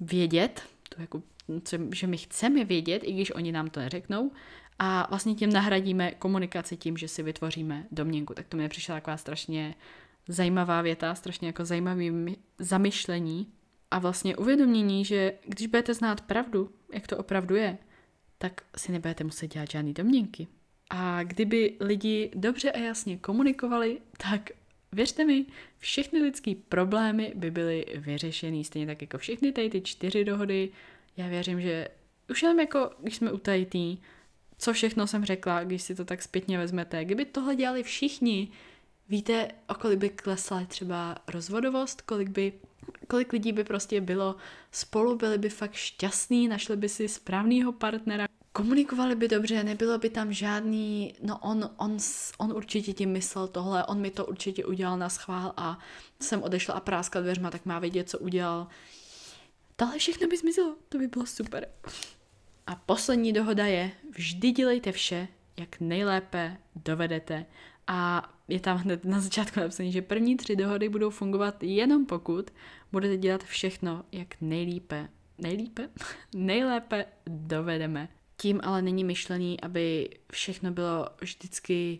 vědět, 0.02 0.64
to 0.90 1.02
jako, 1.02 1.24
že 1.94 2.08
my 2.08 2.18
chceme 2.18 2.66
vědět, 2.66 3.04
i 3.04 3.14
když 3.14 3.32
oni 3.32 3.52
nám 3.52 3.70
to 3.70 3.80
neřeknou, 3.80 4.32
a 4.80 5.08
vlastně 5.10 5.36
tím 5.36 5.54
nahradíme 5.54 6.12
komunikaci 6.12 6.78
tím, 6.78 6.98
že 6.98 7.08
si 7.08 7.24
vytvoříme 7.24 7.86
domněnku. 7.92 8.34
Tak 8.34 8.48
to 8.48 8.58
mi 8.58 8.70
přišla 8.70 8.96
taková 8.96 9.18
strašně 9.18 9.76
zajímavá 10.28 10.82
věta, 10.82 11.16
strašně 11.16 11.48
jako 11.48 11.66
zajímavý 11.66 12.38
zamyšlení 12.60 13.48
a 13.92 14.00
vlastně 14.00 14.36
uvědomění, 14.36 15.06
že 15.06 15.34
když 15.48 15.68
budete 15.68 15.94
znát 15.94 16.22
pravdu, 16.22 16.72
jak 16.94 17.08
to 17.08 17.18
opravdu 17.18 17.56
je, 17.56 17.78
tak 18.44 18.62
si 18.78 18.92
nebudete 18.92 19.24
muset 19.24 19.48
dělat 19.48 19.72
žádný 19.72 19.94
domněnky. 19.94 20.48
A 20.90 21.24
kdyby 21.24 21.78
lidi 21.80 22.32
dobře 22.36 22.72
a 22.72 22.80
jasně 22.80 23.18
komunikovali, 23.18 24.02
tak 24.18 24.50
věřte 24.92 25.26
mi, 25.26 25.46
všechny 25.78 26.22
lidský 26.22 26.56
problémy 26.56 27.34
by 27.36 27.52
byly 27.52 27.86
vyřešený, 27.96 28.64
stejně 28.64 28.88
tak 28.88 29.02
jako 29.02 29.18
všechny 29.18 29.52
tady 29.52 29.70
ty 29.70 29.82
čtyři 29.82 30.26
dohody. 30.26 30.70
Já 31.18 31.28
věřím, 31.28 31.62
že 31.62 31.88
už 32.30 32.42
jenom 32.42 32.60
jako, 32.60 32.92
když 33.00 33.16
jsme 33.16 33.32
u 33.32 33.38
co 34.58 34.74
všechno 34.74 35.08
jsem 35.08 35.26
řekla, 35.26 35.64
když 35.64 35.82
si 35.82 35.96
to 35.96 36.06
tak 36.06 36.22
zpětně 36.22 36.58
vezmete, 36.58 37.06
kdyby 37.06 37.26
tohle 37.26 37.56
dělali 37.56 37.84
všichni, 37.84 38.52
víte, 39.10 39.48
o 39.68 39.74
kolik 39.74 40.00
by 40.00 40.10
klesla 40.10 40.66
třeba 40.66 41.16
rozvodovost, 41.28 42.02
kolik 42.02 42.30
by 42.30 42.54
kolik 43.08 43.34
lidí 43.34 43.52
by 43.52 43.64
prostě 43.64 44.02
bylo 44.02 44.36
spolu, 44.72 45.16
byli 45.16 45.38
by 45.38 45.50
fakt 45.50 45.74
šťastní, 45.74 46.48
našli 46.48 46.76
by 46.76 46.90
si 46.90 47.08
správného 47.08 47.72
partnera, 47.72 48.28
komunikovali 48.54 49.16
by 49.16 49.28
dobře, 49.28 49.64
nebylo 49.64 49.98
by 49.98 50.10
tam 50.10 50.34
žádný, 50.34 51.16
no 51.22 51.38
on, 51.38 51.70
on, 51.78 51.98
on 52.38 52.52
určitě 52.52 52.94
tím 52.94 53.12
myslel 53.12 53.48
tohle, 53.48 53.86
on 53.86 54.02
mi 54.02 54.12
to 54.12 54.26
určitě 54.26 54.66
udělal 54.66 54.98
na 54.98 55.10
schvál 55.10 55.54
a 55.58 55.80
jsem 56.20 56.44
odešla 56.44 56.76
a 56.76 56.80
práskla 56.80 57.22
dveřma, 57.22 57.52
tak 57.52 57.66
má 57.66 57.80
vědět, 57.80 58.10
co 58.10 58.20
udělal. 58.20 58.68
Tohle 59.76 59.98
všechno 59.98 60.28
by 60.28 60.38
zmizelo, 60.38 60.76
to 60.90 60.98
by 60.98 61.08
bylo 61.08 61.26
super. 61.26 61.68
A 62.68 62.76
poslední 62.76 63.34
dohoda 63.34 63.66
je, 63.66 63.92
vždy 64.16 64.52
dělejte 64.52 64.92
vše, 64.92 65.28
jak 65.58 65.80
nejlépe 65.80 66.58
dovedete 66.76 67.46
a 67.88 68.30
je 68.54 68.60
tam 68.60 68.78
hned 68.78 69.06
na 69.06 69.20
začátku 69.20 69.60
napsané, 69.60 69.92
že 69.92 70.02
první 70.02 70.38
tři 70.38 70.56
dohody 70.56 70.90
budou 70.90 71.10
fungovat 71.10 71.64
jenom 71.64 72.06
pokud 72.06 72.52
budete 72.92 73.18
dělat 73.18 73.44
všechno, 73.44 74.04
jak 74.12 74.28
nejlépe, 74.42 75.10
nejlépe, 75.38 75.90
nejlépe 76.36 77.06
dovedeme. 77.28 78.10
Tím 78.38 78.60
ale 78.64 78.82
není 78.82 79.04
myšlený, 79.04 79.62
aby 79.62 80.10
všechno 80.32 80.72
bylo 80.72 81.08
vždycky 81.22 82.00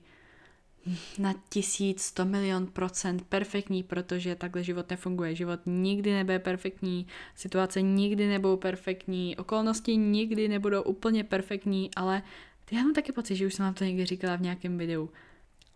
na 1.20 1.34
tisíc, 1.50 2.02
sto 2.02 2.26
milion 2.26 2.68
procent 2.68 3.26
perfektní, 3.30 3.84
protože 3.84 4.36
takhle 4.36 4.64
život 4.64 4.90
nefunguje. 4.90 5.36
Život 5.36 5.60
nikdy 5.66 6.14
nebude 6.14 6.40
perfektní, 6.40 7.08
situace 7.36 7.82
nikdy 7.82 8.28
nebudou 8.28 8.58
perfektní, 8.58 9.38
okolnosti 9.38 9.96
nikdy 9.96 10.48
nebudou 10.48 10.82
úplně 10.82 11.24
perfektní, 11.24 11.90
ale 11.96 12.24
já 12.72 12.84
mám 12.84 12.94
taky 12.94 13.12
pocit, 13.12 13.36
že 13.36 13.48
už 13.48 13.54
jsem 13.54 13.66
vám 13.66 13.74
to 13.74 13.84
někdy 13.84 14.06
říkala 14.06 14.36
v 14.36 14.42
nějakém 14.42 14.78
videu. 14.78 15.10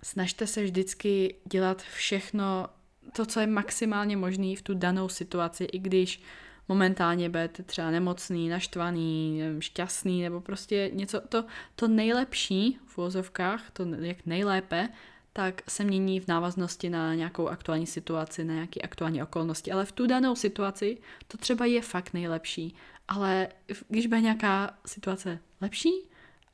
Snažte 0.04 0.48
se 0.48 0.64
vždycky 0.64 1.36
dělat 1.46 1.82
všechno, 1.82 2.68
to, 3.16 3.26
co 3.26 3.40
je 3.40 3.48
maximálně 3.48 4.18
možné 4.18 4.56
v 4.56 4.62
tu 4.62 4.74
danou 4.74 5.10
situaci, 5.10 5.64
i 5.64 5.80
když 5.80 6.22
momentálně 6.68 7.30
budete 7.30 7.64
třeba 7.64 7.92
nemocný, 7.92 8.50
naštvaný, 8.50 9.40
nevím, 9.40 9.62
šťastný, 9.62 10.22
nebo 10.22 10.42
prostě 10.42 10.92
něco, 10.94 11.22
to, 11.30 11.46
to 11.76 11.88
nejlepší 11.88 12.80
v 12.86 12.98
úvozovkách, 12.98 13.72
to 13.74 13.86
jak 13.86 14.26
nejlépe, 14.26 14.90
tak 15.34 15.62
se 15.68 15.84
mění 15.84 16.20
v 16.20 16.28
návaznosti 16.28 16.90
na 16.90 17.16
nějakou 17.16 17.48
aktuální 17.48 17.88
situaci, 17.88 18.44
na 18.44 18.54
nějaké 18.54 18.82
aktuální 18.82 19.24
okolnosti. 19.24 19.72
Ale 19.72 19.86
v 19.86 19.92
tu 19.92 20.08
danou 20.08 20.36
situaci 20.36 20.98
to 21.28 21.38
třeba 21.38 21.66
je 21.66 21.82
fakt 21.82 22.14
nejlepší. 22.14 22.76
Ale 23.08 23.48
když 23.88 24.08
bude 24.08 24.22
nějaká 24.22 24.78
situace 24.86 25.40
lepší 25.62 25.92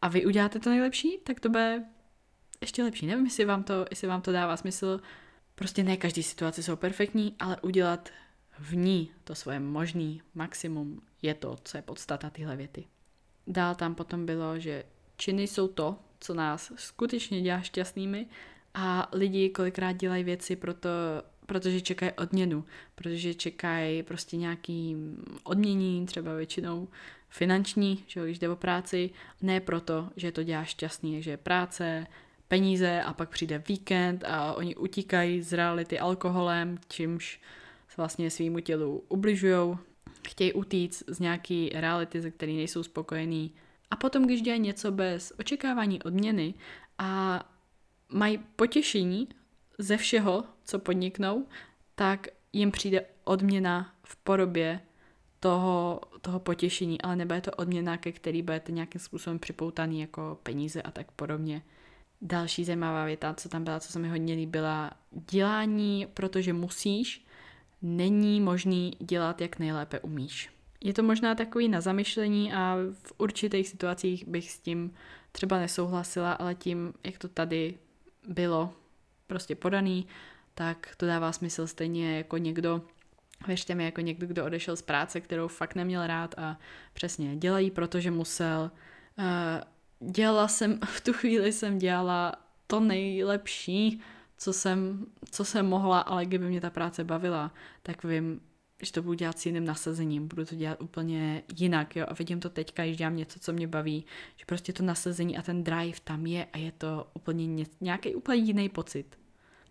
a 0.02 0.08
vy 0.08 0.26
uděláte 0.26 0.60
to 0.60 0.70
nejlepší, 0.70 1.18
tak 1.24 1.40
to 1.40 1.50
bude 1.50 1.84
ještě 2.64 2.84
lepší. 2.84 3.06
Nevím, 3.06 3.26
jestli 3.26 3.46
vám 3.46 3.64
to, 3.64 3.86
jestli 3.90 4.08
vám 4.08 4.22
to 4.22 4.32
dává 4.32 4.58
smysl. 4.58 5.00
Prostě 5.56 5.84
ne 5.84 5.98
každý 5.98 6.24
situace 6.24 6.64
jsou 6.64 6.76
perfektní, 6.76 7.36
ale 7.40 7.58
udělat 7.62 8.10
v 8.60 8.76
ní 8.76 9.12
to 9.24 9.36
svoje 9.36 9.60
možný 9.60 10.22
maximum 10.36 11.02
je 11.22 11.34
to, 11.34 11.58
co 11.64 11.78
je 11.78 11.82
podstata 11.82 12.30
tyhle 12.30 12.56
věty. 12.56 12.86
Dál 13.48 13.76
tam 13.76 13.96
potom 13.96 14.26
bylo, 14.26 14.60
že 14.60 14.84
činy 15.18 15.48
jsou 15.48 15.68
to, 15.68 16.00
co 16.20 16.34
nás 16.34 16.72
skutečně 16.76 17.42
dělá 17.42 17.62
šťastnými 17.62 18.28
a 18.74 19.10
lidi 19.12 19.50
kolikrát 19.50 19.92
dělají 19.92 20.24
věci 20.24 20.56
proto, 20.56 20.90
protože 21.46 21.82
čekají 21.82 22.12
odměnu, 22.12 22.66
protože 22.96 23.34
čekají 23.34 24.04
prostě 24.04 24.38
nějaký 24.38 24.96
odmění, 25.44 26.06
třeba 26.06 26.34
většinou 26.34 26.88
finanční, 27.30 28.04
že 28.08 28.26
když 28.26 28.40
jde 28.40 28.50
o 28.50 28.56
práci, 28.56 29.10
ne 29.42 29.60
proto, 29.60 30.10
že 30.16 30.32
to 30.32 30.44
dělá 30.44 30.64
šťastný, 30.64 31.24
že 31.24 31.32
je 31.32 31.38
práce, 31.38 32.08
peníze 32.54 33.02
a 33.02 33.14
pak 33.14 33.30
přijde 33.30 33.64
víkend 33.68 34.24
a 34.28 34.54
oni 34.54 34.76
utíkají 34.76 35.42
z 35.42 35.54
reality 35.54 36.00
alkoholem, 36.00 36.78
čímž 36.88 37.42
vlastně 37.98 38.30
svýmu 38.30 38.60
tělu 38.60 39.04
ubližují, 39.10 39.78
chtějí 40.28 40.54
utíct 40.54 41.04
z 41.08 41.20
nějaký 41.20 41.70
reality, 41.74 42.22
ze 42.22 42.32
který 42.32 42.58
nejsou 42.58 42.84
spokojení. 42.84 43.54
A 43.92 43.96
potom, 43.96 44.26
když 44.26 44.42
dělají 44.42 44.62
něco 44.62 44.92
bez 44.92 45.34
očekávání 45.40 46.04
odměny 46.04 46.54
a 46.98 47.44
mají 48.10 48.38
potěšení 48.56 49.28
ze 49.78 49.98
všeho, 49.98 50.44
co 50.66 50.80
podniknou, 50.80 51.48
tak 51.96 52.28
jim 52.54 52.72
přijde 52.72 53.06
odměna 53.24 53.94
v 54.04 54.16
podobě 54.16 54.80
toho, 55.40 56.02
toho 56.22 56.40
potěšení, 56.40 57.02
ale 57.02 57.16
nebude 57.16 57.42
to 57.42 57.52
odměna, 57.52 57.98
ke 57.98 58.12
který 58.12 58.42
budete 58.42 58.72
nějakým 58.72 59.02
způsobem 59.02 59.40
připoutaný 59.40 60.02
jako 60.02 60.38
peníze 60.44 60.82
a 60.82 60.92
tak 60.92 61.12
podobně. 61.12 61.62
Další 62.26 62.66
zajímavá 62.66 63.06
věta, 63.06 63.34
co 63.34 63.50
tam 63.50 63.64
byla, 63.64 63.80
co 63.80 63.92
se 63.92 64.00
mi 64.00 64.10
hodně 64.10 64.36
líbila, 64.36 64.92
dělání, 65.32 66.08
protože 66.14 66.54
musíš, 66.54 67.26
není 67.82 68.42
možný 68.42 68.92
dělat, 69.00 69.42
jak 69.42 69.60
nejlépe 69.60 70.00
umíš. 70.00 70.50
Je 70.84 70.94
to 70.94 71.04
možná 71.04 71.36
takový 71.36 71.70
na 71.70 71.82
zamyšlení 71.82 72.54
a 72.54 72.78
v 73.04 73.14
určitých 73.18 73.68
situacích 73.68 74.28
bych 74.28 74.52
s 74.52 74.60
tím 74.60 74.94
třeba 75.32 75.60
nesouhlasila, 75.60 76.34
ale 76.34 76.56
tím, 76.56 76.94
jak 77.04 77.18
to 77.18 77.28
tady 77.28 77.78
bylo 78.28 78.74
prostě 79.28 79.56
podaný, 79.56 80.08
tak 80.56 80.96
to 80.98 81.06
dává 81.06 81.32
smysl 81.32 81.68
stejně 81.68 82.18
jako 82.18 82.38
někdo, 82.38 82.82
věřte 83.48 83.76
mi, 83.76 83.86
jako 83.86 84.02
někdo, 84.02 84.28
kdo 84.28 84.46
odešel 84.46 84.76
z 84.76 84.82
práce, 84.82 85.22
kterou 85.22 85.48
fakt 85.48 85.76
neměl 85.76 86.08
rád 86.08 86.36
a 86.38 86.60
přesně 86.94 87.36
dělají, 87.36 87.72
protože 87.72 88.12
musel. 88.12 88.72
Uh, 89.18 89.26
dělala 90.06 90.48
jsem, 90.48 90.80
v 90.86 91.02
tu 91.02 91.14
chvíli 91.14 91.52
jsem 91.52 91.78
dělala 91.78 92.34
to 92.68 92.80
nejlepší, 92.80 94.02
co 94.38 94.54
jsem, 94.54 95.06
co 95.32 95.46
jsem 95.46 95.66
mohla, 95.66 96.00
ale 96.00 96.26
kdyby 96.26 96.46
mě 96.48 96.62
ta 96.62 96.70
práce 96.70 97.04
bavila, 97.04 97.52
tak 97.84 98.04
vím, 98.04 98.42
že 98.82 98.92
to 98.92 99.02
budu 99.02 99.14
dělat 99.14 99.40
s 99.40 99.46
jiným 99.46 99.66
nasazením, 99.66 100.28
budu 100.28 100.46
to 100.46 100.56
dělat 100.56 100.82
úplně 100.82 101.44
jinak, 101.58 101.96
jo, 101.96 102.06
a 102.10 102.14
vidím 102.14 102.40
to 102.40 102.50
teďka, 102.50 102.84
když 102.84 102.98
dělám 102.98 103.16
něco, 103.16 103.40
co 103.40 103.54
mě 103.54 103.68
baví, 103.68 104.06
že 104.38 104.46
prostě 104.46 104.74
to 104.74 104.84
nasazení 104.84 105.38
a 105.38 105.42
ten 105.42 105.64
drive 105.64 105.98
tam 106.04 106.26
je 106.26 106.46
a 106.54 106.58
je 106.58 106.72
to 106.72 107.08
úplně 107.14 107.48
ně, 107.48 107.66
nějaký 107.82 108.16
úplně 108.16 108.44
jiný 108.44 108.70
pocit. 108.70 109.18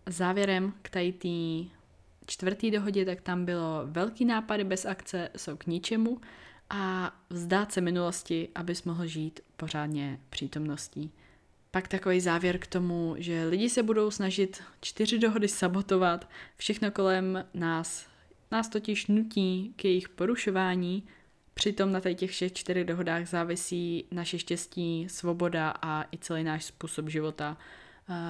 Závěrem 0.06 0.72
k 0.82 0.90
tady 0.90 1.12
té 1.12 1.72
čtvrtý 2.26 2.70
dohodě, 2.70 3.04
tak 3.04 3.20
tam 3.20 3.44
bylo 3.44 3.82
velký 3.84 4.24
nápady 4.24 4.64
bez 4.64 4.84
akce 4.84 5.28
jsou 5.36 5.56
k 5.56 5.66
ničemu 5.66 6.20
a 6.74 7.12
vzdát 7.30 7.72
se 7.72 7.80
minulosti, 7.80 8.48
abys 8.54 8.82
mohl 8.82 9.06
žít 9.06 9.40
pořádně 9.56 10.20
přítomností. 10.30 11.10
Pak 11.70 11.88
takový 11.88 12.20
závěr 12.20 12.58
k 12.58 12.66
tomu, 12.66 13.14
že 13.18 13.44
lidi 13.44 13.70
se 13.70 13.82
budou 13.82 14.10
snažit 14.10 14.62
čtyři 14.80 15.18
dohody 15.18 15.48
sabotovat, 15.48 16.28
všechno 16.56 16.90
kolem 16.90 17.44
nás, 17.54 18.06
nás 18.50 18.68
totiž 18.68 19.06
nutí 19.06 19.72
k 19.76 19.84
jejich 19.84 20.08
porušování, 20.08 21.06
přitom 21.54 21.92
na 21.92 22.00
těch 22.00 22.30
všech 22.30 22.52
čtyřech 22.52 22.84
dohodách 22.84 23.28
závisí 23.28 24.04
naše 24.10 24.38
štěstí, 24.38 25.06
svoboda 25.10 25.74
a 25.82 26.04
i 26.12 26.18
celý 26.18 26.44
náš 26.44 26.64
způsob 26.64 27.08
života. 27.08 27.56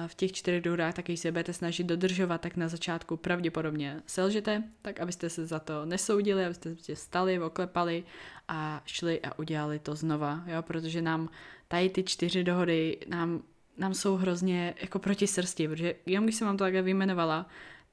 V 0.07 0.15
těch 0.15 0.31
čtyřech 0.31 0.61
dohodách 0.61 0.93
taky 0.93 1.17
se 1.17 1.31
budete 1.31 1.53
snažit 1.53 1.83
dodržovat, 1.83 2.41
tak 2.41 2.57
na 2.57 2.67
začátku 2.67 3.17
pravděpodobně 3.17 4.01
selžete, 4.05 4.63
tak 4.81 4.99
abyste 4.99 5.29
se 5.29 5.45
za 5.45 5.59
to 5.59 5.85
nesoudili, 5.85 6.45
abyste 6.45 6.75
se 6.75 6.95
stali, 6.95 7.39
oklepali 7.39 8.03
a 8.47 8.81
šli 8.85 9.21
a 9.21 9.39
udělali 9.39 9.79
to 9.79 9.95
znova, 9.95 10.43
jo, 10.47 10.61
protože 10.61 11.01
nám 11.01 11.29
tady 11.67 11.89
ty 11.89 12.03
čtyři 12.03 12.43
dohody 12.43 12.97
nám, 13.07 13.43
nám 13.77 13.93
jsou 13.93 14.15
hrozně 14.15 14.73
jako 14.81 14.99
proti 14.99 15.27
srsti, 15.27 15.67
protože 15.67 15.95
jenom 16.05 16.23
když 16.25 16.35
jsem 16.35 16.47
vám 16.47 16.57
to 16.57 16.63
takhle 16.63 16.81
vyjmenovala, 16.81 17.45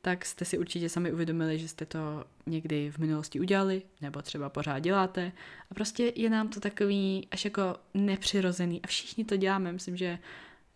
tak 0.03 0.25
jste 0.25 0.45
si 0.45 0.59
určitě 0.59 0.89
sami 0.89 1.13
uvědomili, 1.13 1.59
že 1.59 1.69
jste 1.69 1.87
to 1.87 2.25
někdy 2.47 2.91
v 2.91 2.99
minulosti 2.99 3.41
udělali, 3.41 3.83
nebo 4.01 4.23
třeba 4.23 4.49
pořád 4.49 4.79
děláte. 4.79 5.33
A 5.71 5.75
prostě 5.75 6.13
je 6.17 6.31
nám 6.31 6.49
to 6.49 6.61
takový 6.61 7.29
až 7.31 7.45
jako 7.45 7.77
nepřirozený 7.95 8.83
a 8.83 8.87
všichni 8.87 9.25
to 9.25 9.37
děláme. 9.37 9.73
Myslím, 9.73 9.97
že, 9.97 10.19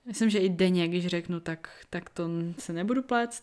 myslím, 0.07 0.31
že 0.31 0.38
i 0.38 0.49
denně, 0.49 0.88
když 0.88 1.07
řeknu, 1.07 1.40
tak, 1.40 1.87
tak 1.90 2.11
to 2.11 2.29
se 2.59 2.73
nebudu 2.73 3.03
pléct. 3.03 3.43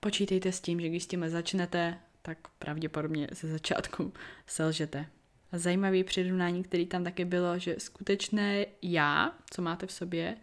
Počítejte 0.00 0.52
s 0.52 0.60
tím, 0.60 0.80
že 0.80 0.88
když 0.88 1.02
s 1.02 1.06
tímhle 1.06 1.30
začnete, 1.30 1.98
tak 2.22 2.38
pravděpodobně 2.58 3.28
ze 3.32 3.48
začátku 3.48 4.12
selžete. 4.46 5.06
Zajímavý 5.52 6.04
přirovnání, 6.04 6.62
který 6.62 6.86
tam 6.86 7.04
taky 7.04 7.24
bylo, 7.24 7.58
že 7.58 7.74
skutečné 7.78 8.66
já, 8.82 9.38
co 9.50 9.62
máte 9.62 9.86
v 9.86 9.92
sobě, 9.92 10.36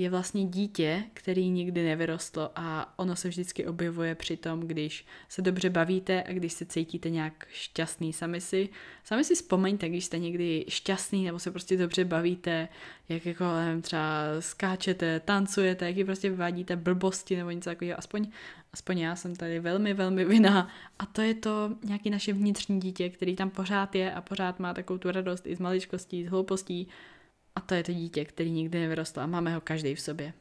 je 0.00 0.10
vlastně 0.10 0.44
dítě, 0.44 1.04
který 1.14 1.50
nikdy 1.50 1.84
nevyrostlo 1.84 2.50
a 2.56 2.94
ono 2.96 3.16
se 3.16 3.28
vždycky 3.28 3.66
objevuje 3.66 4.14
při 4.14 4.36
tom, 4.36 4.60
když 4.60 5.06
se 5.28 5.42
dobře 5.42 5.70
bavíte 5.70 6.22
a 6.22 6.32
když 6.32 6.52
se 6.52 6.66
cítíte 6.66 7.10
nějak 7.10 7.46
šťastný. 7.52 8.12
Sami 8.12 8.40
si, 8.40 8.68
sami 9.04 9.24
si 9.24 9.34
vzpomeňte, 9.34 9.88
když 9.88 10.04
jste 10.04 10.18
někdy 10.18 10.64
šťastný 10.68 11.24
nebo 11.24 11.38
se 11.38 11.50
prostě 11.50 11.76
dobře 11.76 12.04
bavíte, 12.04 12.68
jak 13.08 13.26
jako 13.26 13.44
nevím, 13.44 13.82
třeba 13.82 14.24
skáčete, 14.40 15.20
tancujete, 15.20 15.90
jak 15.90 16.06
prostě 16.06 16.30
vyvádíte 16.30 16.76
blbosti 16.76 17.36
nebo 17.36 17.50
něco 17.50 17.70
takového. 17.70 17.98
Aspoň, 17.98 18.28
aspoň 18.72 18.98
já 18.98 19.16
jsem 19.16 19.36
tady 19.36 19.60
velmi, 19.60 19.94
velmi 19.94 20.24
vina 20.24 20.68
a 20.98 21.06
to 21.06 21.22
je 21.22 21.34
to 21.34 21.70
nějaký 21.84 22.10
naše 22.10 22.32
vnitřní 22.32 22.80
dítě, 22.80 23.08
který 23.08 23.36
tam 23.36 23.50
pořád 23.50 23.94
je 23.94 24.12
a 24.12 24.20
pořád 24.20 24.60
má 24.60 24.74
takovou 24.74 24.98
tu 24.98 25.10
radost 25.10 25.46
i 25.46 25.56
z 25.56 25.60
maličkostí, 25.60 26.24
z 26.24 26.28
hloupostí 26.28 26.88
a 27.54 27.60
to 27.60 27.74
je 27.74 27.84
to 27.84 27.92
dítě, 27.92 28.24
který 28.24 28.50
nikdy 28.50 28.80
nevyrostl 28.80 29.20
a 29.20 29.26
máme 29.26 29.54
ho 29.54 29.60
každý 29.60 29.94
v 29.94 30.00
sobě. 30.00 30.32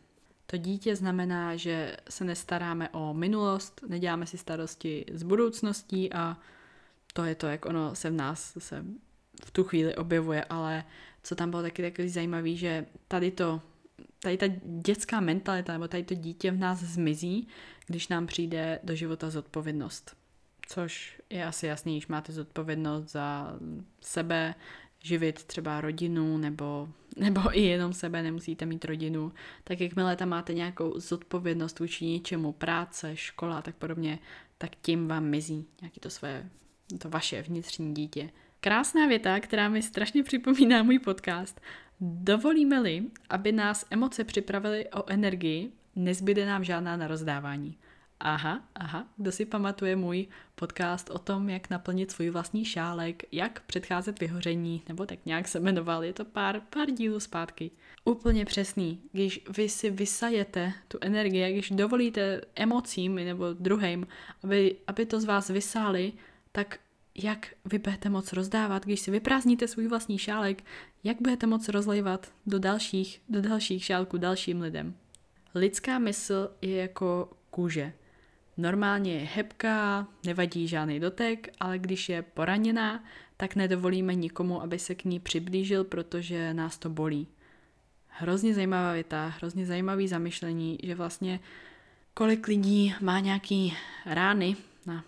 To 0.45 0.57
dítě 0.57 0.95
znamená, 0.95 1.55
že 1.55 1.97
se 2.09 2.23
nestaráme 2.25 2.89
o 2.89 3.13
minulost, 3.13 3.81
neděláme 3.87 4.25
si 4.25 4.37
starosti 4.37 5.05
z 5.13 5.23
budoucností 5.23 6.13
a 6.13 6.37
to 7.13 7.23
je 7.23 7.35
to, 7.35 7.47
jak 7.47 7.65
ono 7.65 7.95
se 7.95 8.09
v 8.09 8.13
nás 8.13 8.57
se 8.57 8.85
v 9.45 9.51
tu 9.51 9.63
chvíli 9.63 9.95
objevuje, 9.95 10.43
ale 10.43 10.83
co 11.23 11.35
tam 11.35 11.49
bylo 11.49 11.61
taky 11.61 11.81
takový 11.81 12.09
zajímavý, 12.09 12.57
že 12.57 12.85
tady 13.07 13.31
to, 13.31 13.61
tady 14.19 14.37
ta 14.37 14.45
dětská 14.63 15.19
mentalita, 15.19 15.73
nebo 15.73 15.87
tady 15.87 16.03
to 16.03 16.13
dítě 16.13 16.51
v 16.51 16.59
nás 16.59 16.79
zmizí, 16.79 17.47
když 17.87 18.07
nám 18.07 18.27
přijde 18.27 18.79
do 18.83 18.95
života 18.95 19.29
zodpovědnost. 19.29 20.15
Což 20.67 21.21
je 21.29 21.45
asi 21.45 21.67
jasný, 21.67 21.93
když 21.93 22.07
máte 22.07 22.33
zodpovědnost 22.33 23.11
za 23.11 23.53
sebe, 24.01 24.55
živit 25.03 25.43
třeba 25.43 25.81
rodinu 25.81 26.37
nebo, 26.37 26.89
nebo 27.17 27.57
i 27.57 27.61
jenom 27.61 27.93
sebe, 27.93 28.23
nemusíte 28.23 28.65
mít 28.65 28.85
rodinu, 28.85 29.31
tak 29.63 29.81
jakmile 29.81 30.15
tam 30.15 30.29
máte 30.29 30.53
nějakou 30.53 30.99
zodpovědnost 30.99 31.79
vůči 31.79 32.05
něčemu, 32.05 32.51
práce, 32.51 33.15
škola 33.15 33.57
a 33.57 33.61
tak 33.61 33.75
podobně, 33.75 34.19
tak 34.57 34.71
tím 34.81 35.07
vám 35.07 35.25
mizí 35.25 35.65
nějaký 35.81 35.99
to 35.99 36.09
své, 36.09 36.49
to 36.99 37.09
vaše 37.09 37.41
vnitřní 37.41 37.93
dítě. 37.93 38.29
Krásná 38.59 39.07
věta, 39.07 39.39
která 39.39 39.69
mi 39.69 39.81
strašně 39.81 40.23
připomíná 40.23 40.83
můj 40.83 40.99
podcast. 40.99 41.61
Dovolíme-li, 42.01 43.03
aby 43.29 43.51
nás 43.51 43.85
emoce 43.91 44.23
připravily 44.23 44.87
o 44.89 45.09
energii 45.09 45.71
nezbyde 45.95 46.45
nám 46.45 46.63
žádná 46.63 46.97
na 46.97 47.07
rozdávání. 47.07 47.77
Aha, 48.21 48.63
aha, 48.75 49.07
kdo 49.17 49.31
si 49.31 49.45
pamatuje 49.45 49.95
můj 49.95 50.27
podcast 50.55 51.09
o 51.09 51.19
tom, 51.19 51.49
jak 51.49 51.69
naplnit 51.69 52.11
svůj 52.11 52.29
vlastní 52.29 52.65
šálek, 52.65 53.23
jak 53.31 53.61
předcházet 53.61 54.19
vyhoření, 54.19 54.83
nebo 54.87 55.05
tak 55.05 55.19
nějak 55.25 55.47
se 55.47 55.59
jmenoval, 55.59 56.03
je 56.03 56.13
to 56.13 56.25
pár, 56.25 56.61
pár 56.69 56.91
dílů 56.91 57.19
zpátky. 57.19 57.71
Úplně 58.05 58.45
přesný, 58.45 59.01
když 59.11 59.41
vy 59.49 59.69
si 59.69 59.89
vysajete 59.89 60.73
tu 60.87 60.97
energii, 61.01 61.53
když 61.53 61.69
dovolíte 61.69 62.41
emocím 62.55 63.15
nebo 63.15 63.53
druhým, 63.53 64.07
aby, 64.43 64.75
aby 64.87 65.05
to 65.05 65.21
z 65.21 65.25
vás 65.25 65.49
vysáli, 65.49 66.13
tak 66.51 66.79
jak 67.15 67.47
vy 67.65 67.79
budete 67.79 68.09
moc 68.09 68.33
rozdávat, 68.33 68.85
když 68.85 68.99
si 68.99 69.11
vyprázdníte 69.11 69.67
svůj 69.67 69.87
vlastní 69.87 70.17
šálek, 70.17 70.63
jak 71.03 71.21
budete 71.21 71.47
moc 71.47 71.69
rozlejvat 71.69 72.31
do 72.45 72.59
dalších, 72.59 73.21
do 73.29 73.41
dalších 73.41 73.83
šálků 73.83 74.17
dalším 74.17 74.61
lidem. 74.61 74.95
Lidská 75.55 75.99
mysl 75.99 76.49
je 76.61 76.75
jako 76.75 77.29
kůže. 77.49 77.93
Normálně 78.59 79.13
je 79.13 79.25
hebká, 79.25 80.07
nevadí 80.25 80.67
žádný 80.67 80.99
dotek, 80.99 81.49
ale 81.59 81.79
když 81.79 82.09
je 82.09 82.21
poraněná, 82.21 83.03
tak 83.37 83.55
nedovolíme 83.55 84.15
nikomu, 84.15 84.61
aby 84.61 84.79
se 84.79 84.95
k 84.95 85.05
ní 85.05 85.19
přiblížil, 85.19 85.83
protože 85.83 86.53
nás 86.53 86.77
to 86.77 86.89
bolí. 86.89 87.27
Hrozně 88.07 88.53
zajímavá 88.53 88.93
věta, 88.93 89.27
hrozně 89.27 89.65
zajímavý 89.65 90.07
zamyšlení, 90.07 90.77
že 90.83 90.95
vlastně 90.95 91.39
kolik 92.13 92.47
lidí 92.47 92.95
má 93.01 93.19
nějaký 93.19 93.77
rány 94.05 94.55
na 94.85 95.03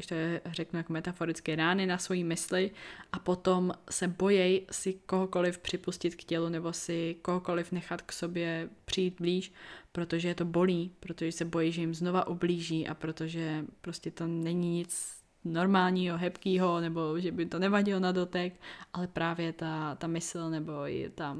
když 0.00 0.06
to 0.06 0.14
je, 0.14 0.40
řeknu 0.46 0.78
jako 0.78 0.92
metaforické 0.92 1.56
rány 1.56 1.86
na 1.86 1.98
svoji 1.98 2.24
mysli 2.24 2.70
a 3.12 3.18
potom 3.18 3.72
se 3.90 4.08
bojejí 4.08 4.66
si 4.70 4.92
kohokoliv 4.92 5.58
připustit 5.58 6.14
k 6.14 6.24
tělu 6.24 6.48
nebo 6.48 6.72
si 6.72 7.16
kohokoliv 7.22 7.72
nechat 7.72 8.02
k 8.02 8.12
sobě 8.12 8.68
přijít 8.84 9.14
blíž, 9.20 9.52
protože 9.92 10.28
je 10.28 10.34
to 10.34 10.44
bolí, 10.44 10.92
protože 11.00 11.32
se 11.32 11.44
bojí, 11.44 11.72
že 11.72 11.80
jim 11.80 11.94
znova 11.94 12.26
ublíží 12.26 12.88
a 12.88 12.94
protože 12.94 13.64
prostě 13.80 14.10
to 14.10 14.26
není 14.26 14.78
nic 14.78 15.16
normálního, 15.44 16.18
hebkého, 16.18 16.80
nebo 16.80 17.20
že 17.20 17.32
by 17.32 17.46
to 17.46 17.58
nevadilo 17.58 18.00
na 18.00 18.12
dotek, 18.12 18.60
ale 18.92 19.06
právě 19.06 19.52
ta, 19.52 19.94
ta 19.94 20.06
mysl 20.06 20.50
nebo 20.50 20.72
i 20.88 21.10
ta 21.14 21.36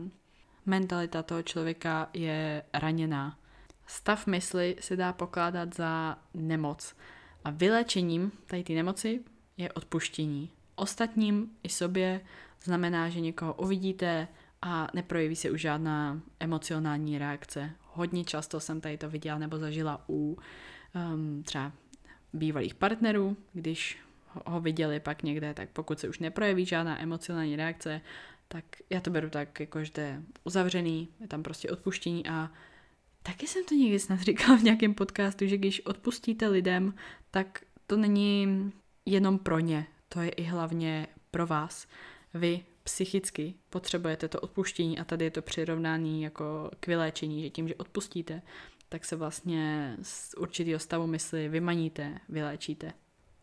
mentalita 0.66 1.22
toho 1.22 1.42
člověka 1.42 2.08
je 2.14 2.62
raněná. 2.74 3.38
Stav 3.86 4.26
mysli 4.26 4.76
se 4.80 4.96
dá 4.96 5.12
pokládat 5.12 5.74
za 5.74 6.18
nemoc. 6.34 6.94
A 7.44 7.50
vylečením 7.50 8.32
tady 8.46 8.64
ty 8.64 8.74
nemoci 8.74 9.20
je 9.56 9.72
odpuštění. 9.72 10.50
Ostatním 10.74 11.50
i 11.62 11.68
sobě 11.68 12.20
znamená, 12.62 13.08
že 13.08 13.20
někoho 13.20 13.54
uvidíte 13.54 14.28
a 14.62 14.88
neprojeví 14.94 15.36
se 15.36 15.50
už 15.50 15.60
žádná 15.60 16.20
emocionální 16.40 17.18
reakce. 17.18 17.70
Hodně 17.92 18.24
často 18.24 18.60
jsem 18.60 18.80
tady 18.80 18.98
to 18.98 19.10
viděla 19.10 19.38
nebo 19.38 19.58
zažila 19.58 20.04
u 20.08 20.38
um, 21.14 21.42
třeba 21.42 21.72
bývalých 22.32 22.74
partnerů, 22.74 23.36
když 23.52 23.98
ho 24.46 24.60
viděli 24.60 25.00
pak 25.00 25.22
někde, 25.22 25.54
tak 25.54 25.68
pokud 25.68 26.00
se 26.00 26.08
už 26.08 26.18
neprojeví 26.18 26.66
žádná 26.66 27.02
emocionální 27.02 27.56
reakce, 27.56 28.00
tak 28.48 28.64
já 28.90 29.00
to 29.00 29.10
beru 29.10 29.30
tak, 29.30 29.60
jako 29.60 29.84
že 29.84 29.92
je 29.98 30.22
uzavřený, 30.44 31.08
je 31.20 31.28
tam 31.28 31.42
prostě 31.42 31.70
odpuštění 31.70 32.26
a 32.26 32.50
Taky 33.22 33.46
jsem 33.46 33.64
to 33.64 33.74
někdy 33.74 33.98
snad 33.98 34.20
říkala 34.20 34.56
v 34.56 34.62
nějakém 34.62 34.94
podcastu, 34.94 35.46
že 35.46 35.56
když 35.56 35.80
odpustíte 35.80 36.48
lidem, 36.48 36.94
tak 37.30 37.64
to 37.86 37.96
není 37.96 38.72
jenom 39.06 39.38
pro 39.38 39.58
ně, 39.58 39.86
to 40.08 40.20
je 40.20 40.28
i 40.28 40.42
hlavně 40.42 41.06
pro 41.30 41.46
vás. 41.46 41.86
Vy 42.34 42.64
psychicky 42.84 43.54
potřebujete 43.70 44.28
to 44.28 44.40
odpuštění 44.40 44.98
a 44.98 45.04
tady 45.04 45.24
je 45.24 45.30
to 45.30 45.42
přirovnání 45.42 46.22
jako 46.22 46.70
k 46.80 46.86
vyléčení, 46.86 47.42
že 47.42 47.50
tím, 47.50 47.68
že 47.68 47.74
odpustíte, 47.74 48.42
tak 48.88 49.04
se 49.04 49.16
vlastně 49.16 49.96
z 50.02 50.34
určitého 50.34 50.78
stavu 50.78 51.06
mysli 51.06 51.48
vymaníte, 51.48 52.18
vyléčíte. 52.28 52.92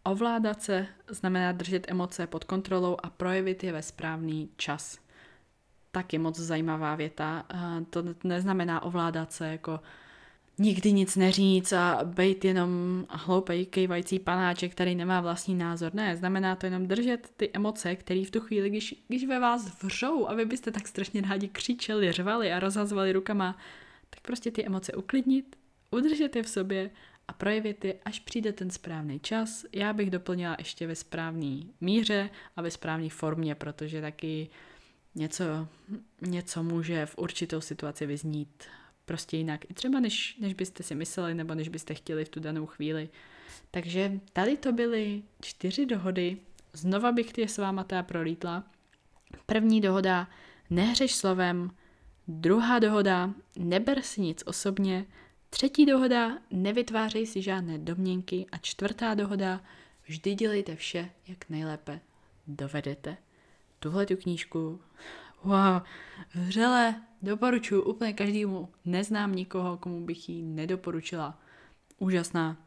Ovládat 0.04 0.62
se 0.62 0.88
znamená 1.10 1.52
držet 1.52 1.92
emoce 1.92 2.28
pod 2.28 2.44
kontrolou 2.44 2.98
a 3.04 3.10
projevit 3.10 3.64
je 3.64 3.72
ve 3.72 3.82
správný 3.82 4.50
čas 4.58 5.00
taky 5.92 6.18
moc 6.18 6.40
zajímavá 6.40 6.96
věta. 6.96 7.46
To 7.90 8.04
neznamená 8.24 8.84
ovládat 8.84 9.34
se 9.34 9.48
jako 9.48 9.80
nikdy 10.60 10.92
nic 10.92 11.16
neříct 11.16 11.74
a 11.74 12.00
být 12.04 12.46
jenom 12.46 13.06
hloupej, 13.10 13.66
kejvající 13.66 14.20
panáček, 14.20 14.72
který 14.72 14.96
nemá 14.96 15.22
vlastní 15.22 15.56
názor. 15.56 15.94
Ne, 15.94 16.16
znamená 16.16 16.56
to 16.56 16.66
jenom 16.66 16.88
držet 16.88 17.32
ty 17.38 17.50
emoce, 17.54 17.96
které 17.96 18.26
v 18.26 18.32
tu 18.32 18.40
chvíli, 18.40 18.70
když, 18.70 19.04
když 19.08 19.28
ve 19.28 19.40
vás 19.40 19.84
vřou 19.84 20.28
a 20.28 20.34
vy 20.34 20.46
byste 20.46 20.72
tak 20.72 20.88
strašně 20.88 21.22
rádi 21.22 21.48
křičeli, 21.48 22.12
řvali 22.12 22.54
a 22.54 22.60
rozhazovali 22.60 23.12
rukama, 23.12 23.58
tak 24.10 24.22
prostě 24.22 24.52
ty 24.52 24.66
emoce 24.66 24.94
uklidnit, 24.94 25.56
udržet 25.92 26.36
je 26.36 26.44
v 26.44 26.50
sobě 26.50 26.90
a 27.28 27.34
projevit 27.34 27.86
je, 27.86 27.96
až 28.06 28.20
přijde 28.20 28.54
ten 28.54 28.70
správný 28.70 29.20
čas. 29.20 29.66
Já 29.74 29.94
bych 29.94 30.10
doplnila 30.10 30.56
ještě 30.60 30.88
ve 30.88 30.96
správné 30.96 31.58
míře 31.82 32.30
a 32.56 32.62
ve 32.62 32.72
správné 32.72 33.10
formě, 33.10 33.56
protože 33.56 34.02
taky 34.02 34.50
něco, 35.18 35.68
něco 36.22 36.64
může 36.64 37.06
v 37.06 37.18
určitou 37.18 37.62
situaci 37.62 38.06
vyznít 38.06 38.64
prostě 39.06 39.38
jinak. 39.38 39.72
I 39.72 39.74
třeba 39.74 40.00
než, 40.00 40.38
než 40.40 40.54
byste 40.54 40.84
si 40.84 40.96
mysleli 40.96 41.34
nebo 41.34 41.56
než 41.56 41.70
byste 41.70 41.94
chtěli 41.94 42.26
v 42.26 42.30
tu 42.30 42.40
danou 42.40 42.66
chvíli. 42.66 43.10
Takže 43.72 44.20
tady 44.34 44.58
to 44.58 44.72
byly 44.72 45.24
čtyři 45.42 45.86
dohody. 45.86 46.38
Znova 46.74 47.12
bych 47.12 47.38
je 47.38 47.48
s 47.48 47.58
váma 47.58 47.84
teda 47.84 48.04
prolítla. 48.04 48.64
První 49.46 49.82
dohoda, 49.82 50.28
nehřeš 50.70 51.16
slovem. 51.16 51.72
Druhá 52.28 52.80
dohoda, 52.80 53.34
neber 53.58 54.02
si 54.02 54.22
nic 54.22 54.44
osobně. 54.46 55.06
Třetí 55.50 55.86
dohoda, 55.86 56.38
nevytvářej 56.52 57.28
si 57.28 57.42
žádné 57.42 57.78
domněnky. 57.78 58.46
A 58.52 58.58
čtvrtá 58.58 59.14
dohoda, 59.14 59.62
vždy 60.08 60.36
dělejte 60.36 60.76
vše, 60.76 61.10
jak 61.28 61.50
nejlépe 61.50 62.00
dovedete 62.48 63.18
tuhle 63.80 64.06
tu 64.06 64.16
knížku, 64.16 64.82
wow, 65.44 65.82
vřele 66.36 67.02
doporučuji 67.22 67.82
úplně 67.84 68.14
každému. 68.14 68.70
Neznám 68.86 69.36
nikoho, 69.36 69.78
komu 69.78 70.06
bych 70.06 70.30
ji 70.30 70.42
nedoporučila. 70.42 71.40
Úžasná, 71.98 72.58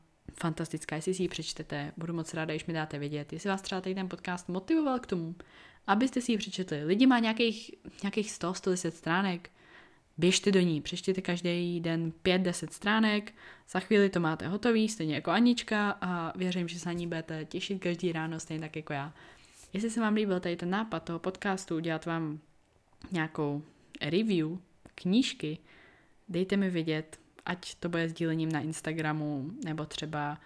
fantastická, 0.40 0.96
jestli 0.96 1.14
si 1.14 1.22
ji 1.22 1.28
přečtete, 1.28 1.92
budu 1.96 2.14
moc 2.14 2.34
ráda, 2.34 2.54
když 2.54 2.66
mi 2.66 2.74
dáte 2.74 2.98
vědět. 2.98 3.32
Jestli 3.32 3.50
vás 3.50 3.62
třeba 3.62 3.80
tady 3.80 3.94
ten 3.94 4.08
podcast 4.08 4.48
motivoval 4.48 4.98
k 4.98 5.06
tomu, 5.06 5.34
abyste 5.86 6.20
si 6.20 6.32
ji 6.32 6.38
přečetli. 6.38 6.84
Lidi 6.84 7.06
má 7.06 7.18
nějakých, 7.18 7.70
nějakých 8.02 8.30
100-110 8.30 8.90
stránek, 8.90 9.50
běžte 10.18 10.52
do 10.52 10.60
ní, 10.60 10.80
přečtěte 10.80 11.20
každý 11.20 11.80
den 11.80 12.12
5-10 12.24 12.68
stránek, 12.70 13.32
za 13.70 13.80
chvíli 13.80 14.10
to 14.10 14.20
máte 14.20 14.48
hotový, 14.48 14.88
stejně 14.88 15.14
jako 15.14 15.30
Anička 15.30 15.90
a 16.00 16.38
věřím, 16.38 16.68
že 16.68 16.78
se 16.78 16.88
na 16.88 16.92
ní 16.92 17.06
budete 17.06 17.44
těšit 17.44 17.82
každý 17.82 18.12
ráno, 18.12 18.40
stejně 18.40 18.60
tak 18.60 18.76
jako 18.76 18.92
já. 18.92 19.12
Jestli 19.72 19.90
se 19.90 20.00
vám 20.00 20.14
líbil 20.14 20.40
tady 20.40 20.56
ten 20.56 20.70
nápad 20.70 21.00
toho 21.00 21.18
podcastu, 21.18 21.76
udělat 21.76 22.06
vám 22.06 22.38
nějakou 23.12 23.62
review 24.00 24.58
knížky, 24.94 25.58
dejte 26.28 26.56
mi 26.56 26.70
vědět, 26.70 27.18
ať 27.44 27.74
to 27.74 27.88
bude 27.88 28.08
sdílením 28.08 28.52
na 28.52 28.60
Instagramu 28.60 29.50
nebo 29.64 29.86
třeba 29.86 30.38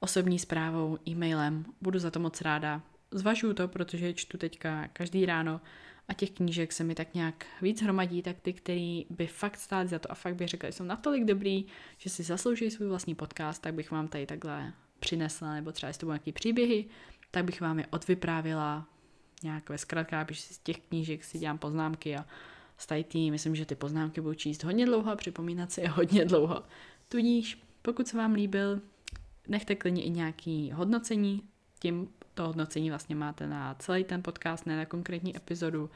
osobní 0.00 0.38
zprávou, 0.38 0.98
e-mailem. 1.08 1.64
Budu 1.80 1.98
za 1.98 2.10
to 2.10 2.20
moc 2.20 2.40
ráda. 2.40 2.82
Zvažuju 3.10 3.54
to, 3.54 3.68
protože 3.68 4.14
čtu 4.14 4.38
teďka 4.38 4.88
každý 4.92 5.26
ráno 5.26 5.60
a 6.08 6.14
těch 6.14 6.30
knížek 6.30 6.72
se 6.72 6.84
mi 6.84 6.94
tak 6.94 7.14
nějak 7.14 7.46
víc 7.62 7.82
hromadí, 7.82 8.22
tak 8.22 8.40
ty, 8.40 8.52
který 8.52 9.06
by 9.10 9.26
fakt 9.26 9.56
stály 9.56 9.88
za 9.88 9.98
to 9.98 10.12
a 10.12 10.14
fakt 10.14 10.34
bych 10.34 10.48
řekla, 10.48 10.68
že 10.68 10.72
jsou 10.72 10.84
natolik 10.84 11.24
dobrý, 11.24 11.64
že 11.98 12.10
si 12.10 12.22
zaslouží 12.22 12.70
svůj 12.70 12.88
vlastní 12.88 13.14
podcast, 13.14 13.62
tak 13.62 13.74
bych 13.74 13.90
vám 13.90 14.08
tady 14.08 14.26
takhle 14.26 14.72
přinesla, 15.00 15.54
nebo 15.54 15.72
třeba 15.72 15.88
jestli 15.88 16.00
to 16.00 16.06
budou 16.06 16.12
nějaký 16.12 16.32
příběhy, 16.32 16.84
tak 17.30 17.44
bych 17.44 17.60
vám 17.60 17.78
je 17.78 17.86
odvyprávila 17.86 18.86
nějak 19.42 19.68
ve 19.68 19.78
zkratkách, 19.78 20.26
si 20.34 20.54
z 20.54 20.58
těch 20.58 20.78
knížek 20.78 21.24
si 21.24 21.38
dělám 21.38 21.58
poznámky 21.58 22.16
a 22.16 22.24
stajtý, 22.78 23.30
myslím, 23.30 23.56
že 23.56 23.66
ty 23.66 23.74
poznámky 23.74 24.20
budou 24.20 24.34
číst 24.34 24.64
hodně 24.64 24.86
dlouho 24.86 25.12
a 25.12 25.16
připomínat 25.16 25.72
si 25.72 25.80
je 25.80 25.88
hodně 25.88 26.24
dlouho. 26.24 26.62
Tudíž, 27.08 27.62
pokud 27.82 28.08
se 28.08 28.16
vám 28.16 28.32
líbil, 28.32 28.80
nechte 29.48 29.74
klidně 29.74 30.02
i 30.02 30.10
nějaký 30.10 30.72
hodnocení, 30.72 31.42
tím 31.78 32.08
to 32.34 32.46
hodnocení 32.46 32.90
vlastně 32.90 33.14
máte 33.14 33.46
na 33.46 33.74
celý 33.74 34.04
ten 34.04 34.22
podcast, 34.22 34.66
ne 34.66 34.76
na 34.76 34.86
konkrétní 34.86 35.36
epizodu. 35.36 35.90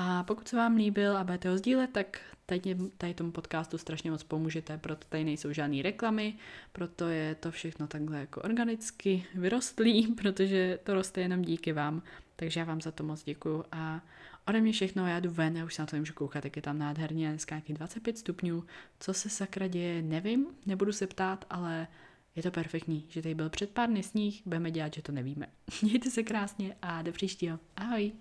A 0.00 0.22
pokud 0.22 0.48
se 0.48 0.56
vám 0.56 0.76
líbil 0.76 1.16
a 1.16 1.24
budete 1.24 1.48
ho 1.48 1.58
sdílet, 1.58 1.90
tak 1.92 2.20
tady, 2.46 2.76
tady 2.98 3.14
tomu 3.14 3.32
podcastu 3.32 3.78
strašně 3.78 4.10
moc 4.10 4.22
pomůžete, 4.22 4.78
proto 4.78 5.06
tady 5.08 5.24
nejsou 5.24 5.52
žádné 5.52 5.82
reklamy, 5.82 6.34
proto 6.72 7.08
je 7.08 7.34
to 7.34 7.50
všechno 7.50 7.86
takhle 7.86 8.20
jako 8.20 8.40
organicky 8.40 9.26
vyrostlý, 9.34 10.06
protože 10.22 10.78
to 10.84 10.94
roste 10.94 11.20
jenom 11.20 11.42
díky 11.42 11.72
vám. 11.72 12.02
Takže 12.36 12.60
já 12.60 12.66
vám 12.66 12.80
za 12.80 12.90
to 12.90 13.04
moc 13.04 13.24
děkuju 13.24 13.64
a 13.72 14.00
ode 14.48 14.60
mě 14.60 14.72
všechno, 14.72 15.06
já 15.06 15.20
jdu 15.20 15.30
ven, 15.30 15.56
já 15.56 15.64
už 15.64 15.74
se 15.74 15.82
na 15.82 15.86
to 15.86 15.96
nemůžu 15.96 16.12
koukat, 16.14 16.42
tak 16.42 16.56
je 16.56 16.62
tam 16.62 16.78
nádherně, 16.78 17.28
dneska 17.28 17.54
nějaký 17.54 17.72
25 17.72 18.18
stupňů, 18.18 18.64
co 19.00 19.14
se 19.14 19.28
sakra 19.28 19.66
děje, 19.66 20.02
nevím, 20.02 20.46
nebudu 20.66 20.92
se 20.92 21.06
ptát, 21.06 21.44
ale 21.50 21.88
je 22.36 22.42
to 22.42 22.50
perfektní, 22.50 23.06
že 23.08 23.22
tady 23.22 23.34
byl 23.34 23.50
před 23.50 23.70
pár 23.70 23.88
dny 23.88 24.02
sníh, 24.02 24.42
budeme 24.44 24.70
dělat, 24.70 24.94
že 24.94 25.02
to 25.02 25.12
nevíme. 25.12 25.46
Mějte 25.82 26.10
se 26.10 26.22
krásně 26.22 26.76
a 26.82 27.02
do 27.02 27.12
příštího. 27.12 27.58
Ahoj! 27.76 28.12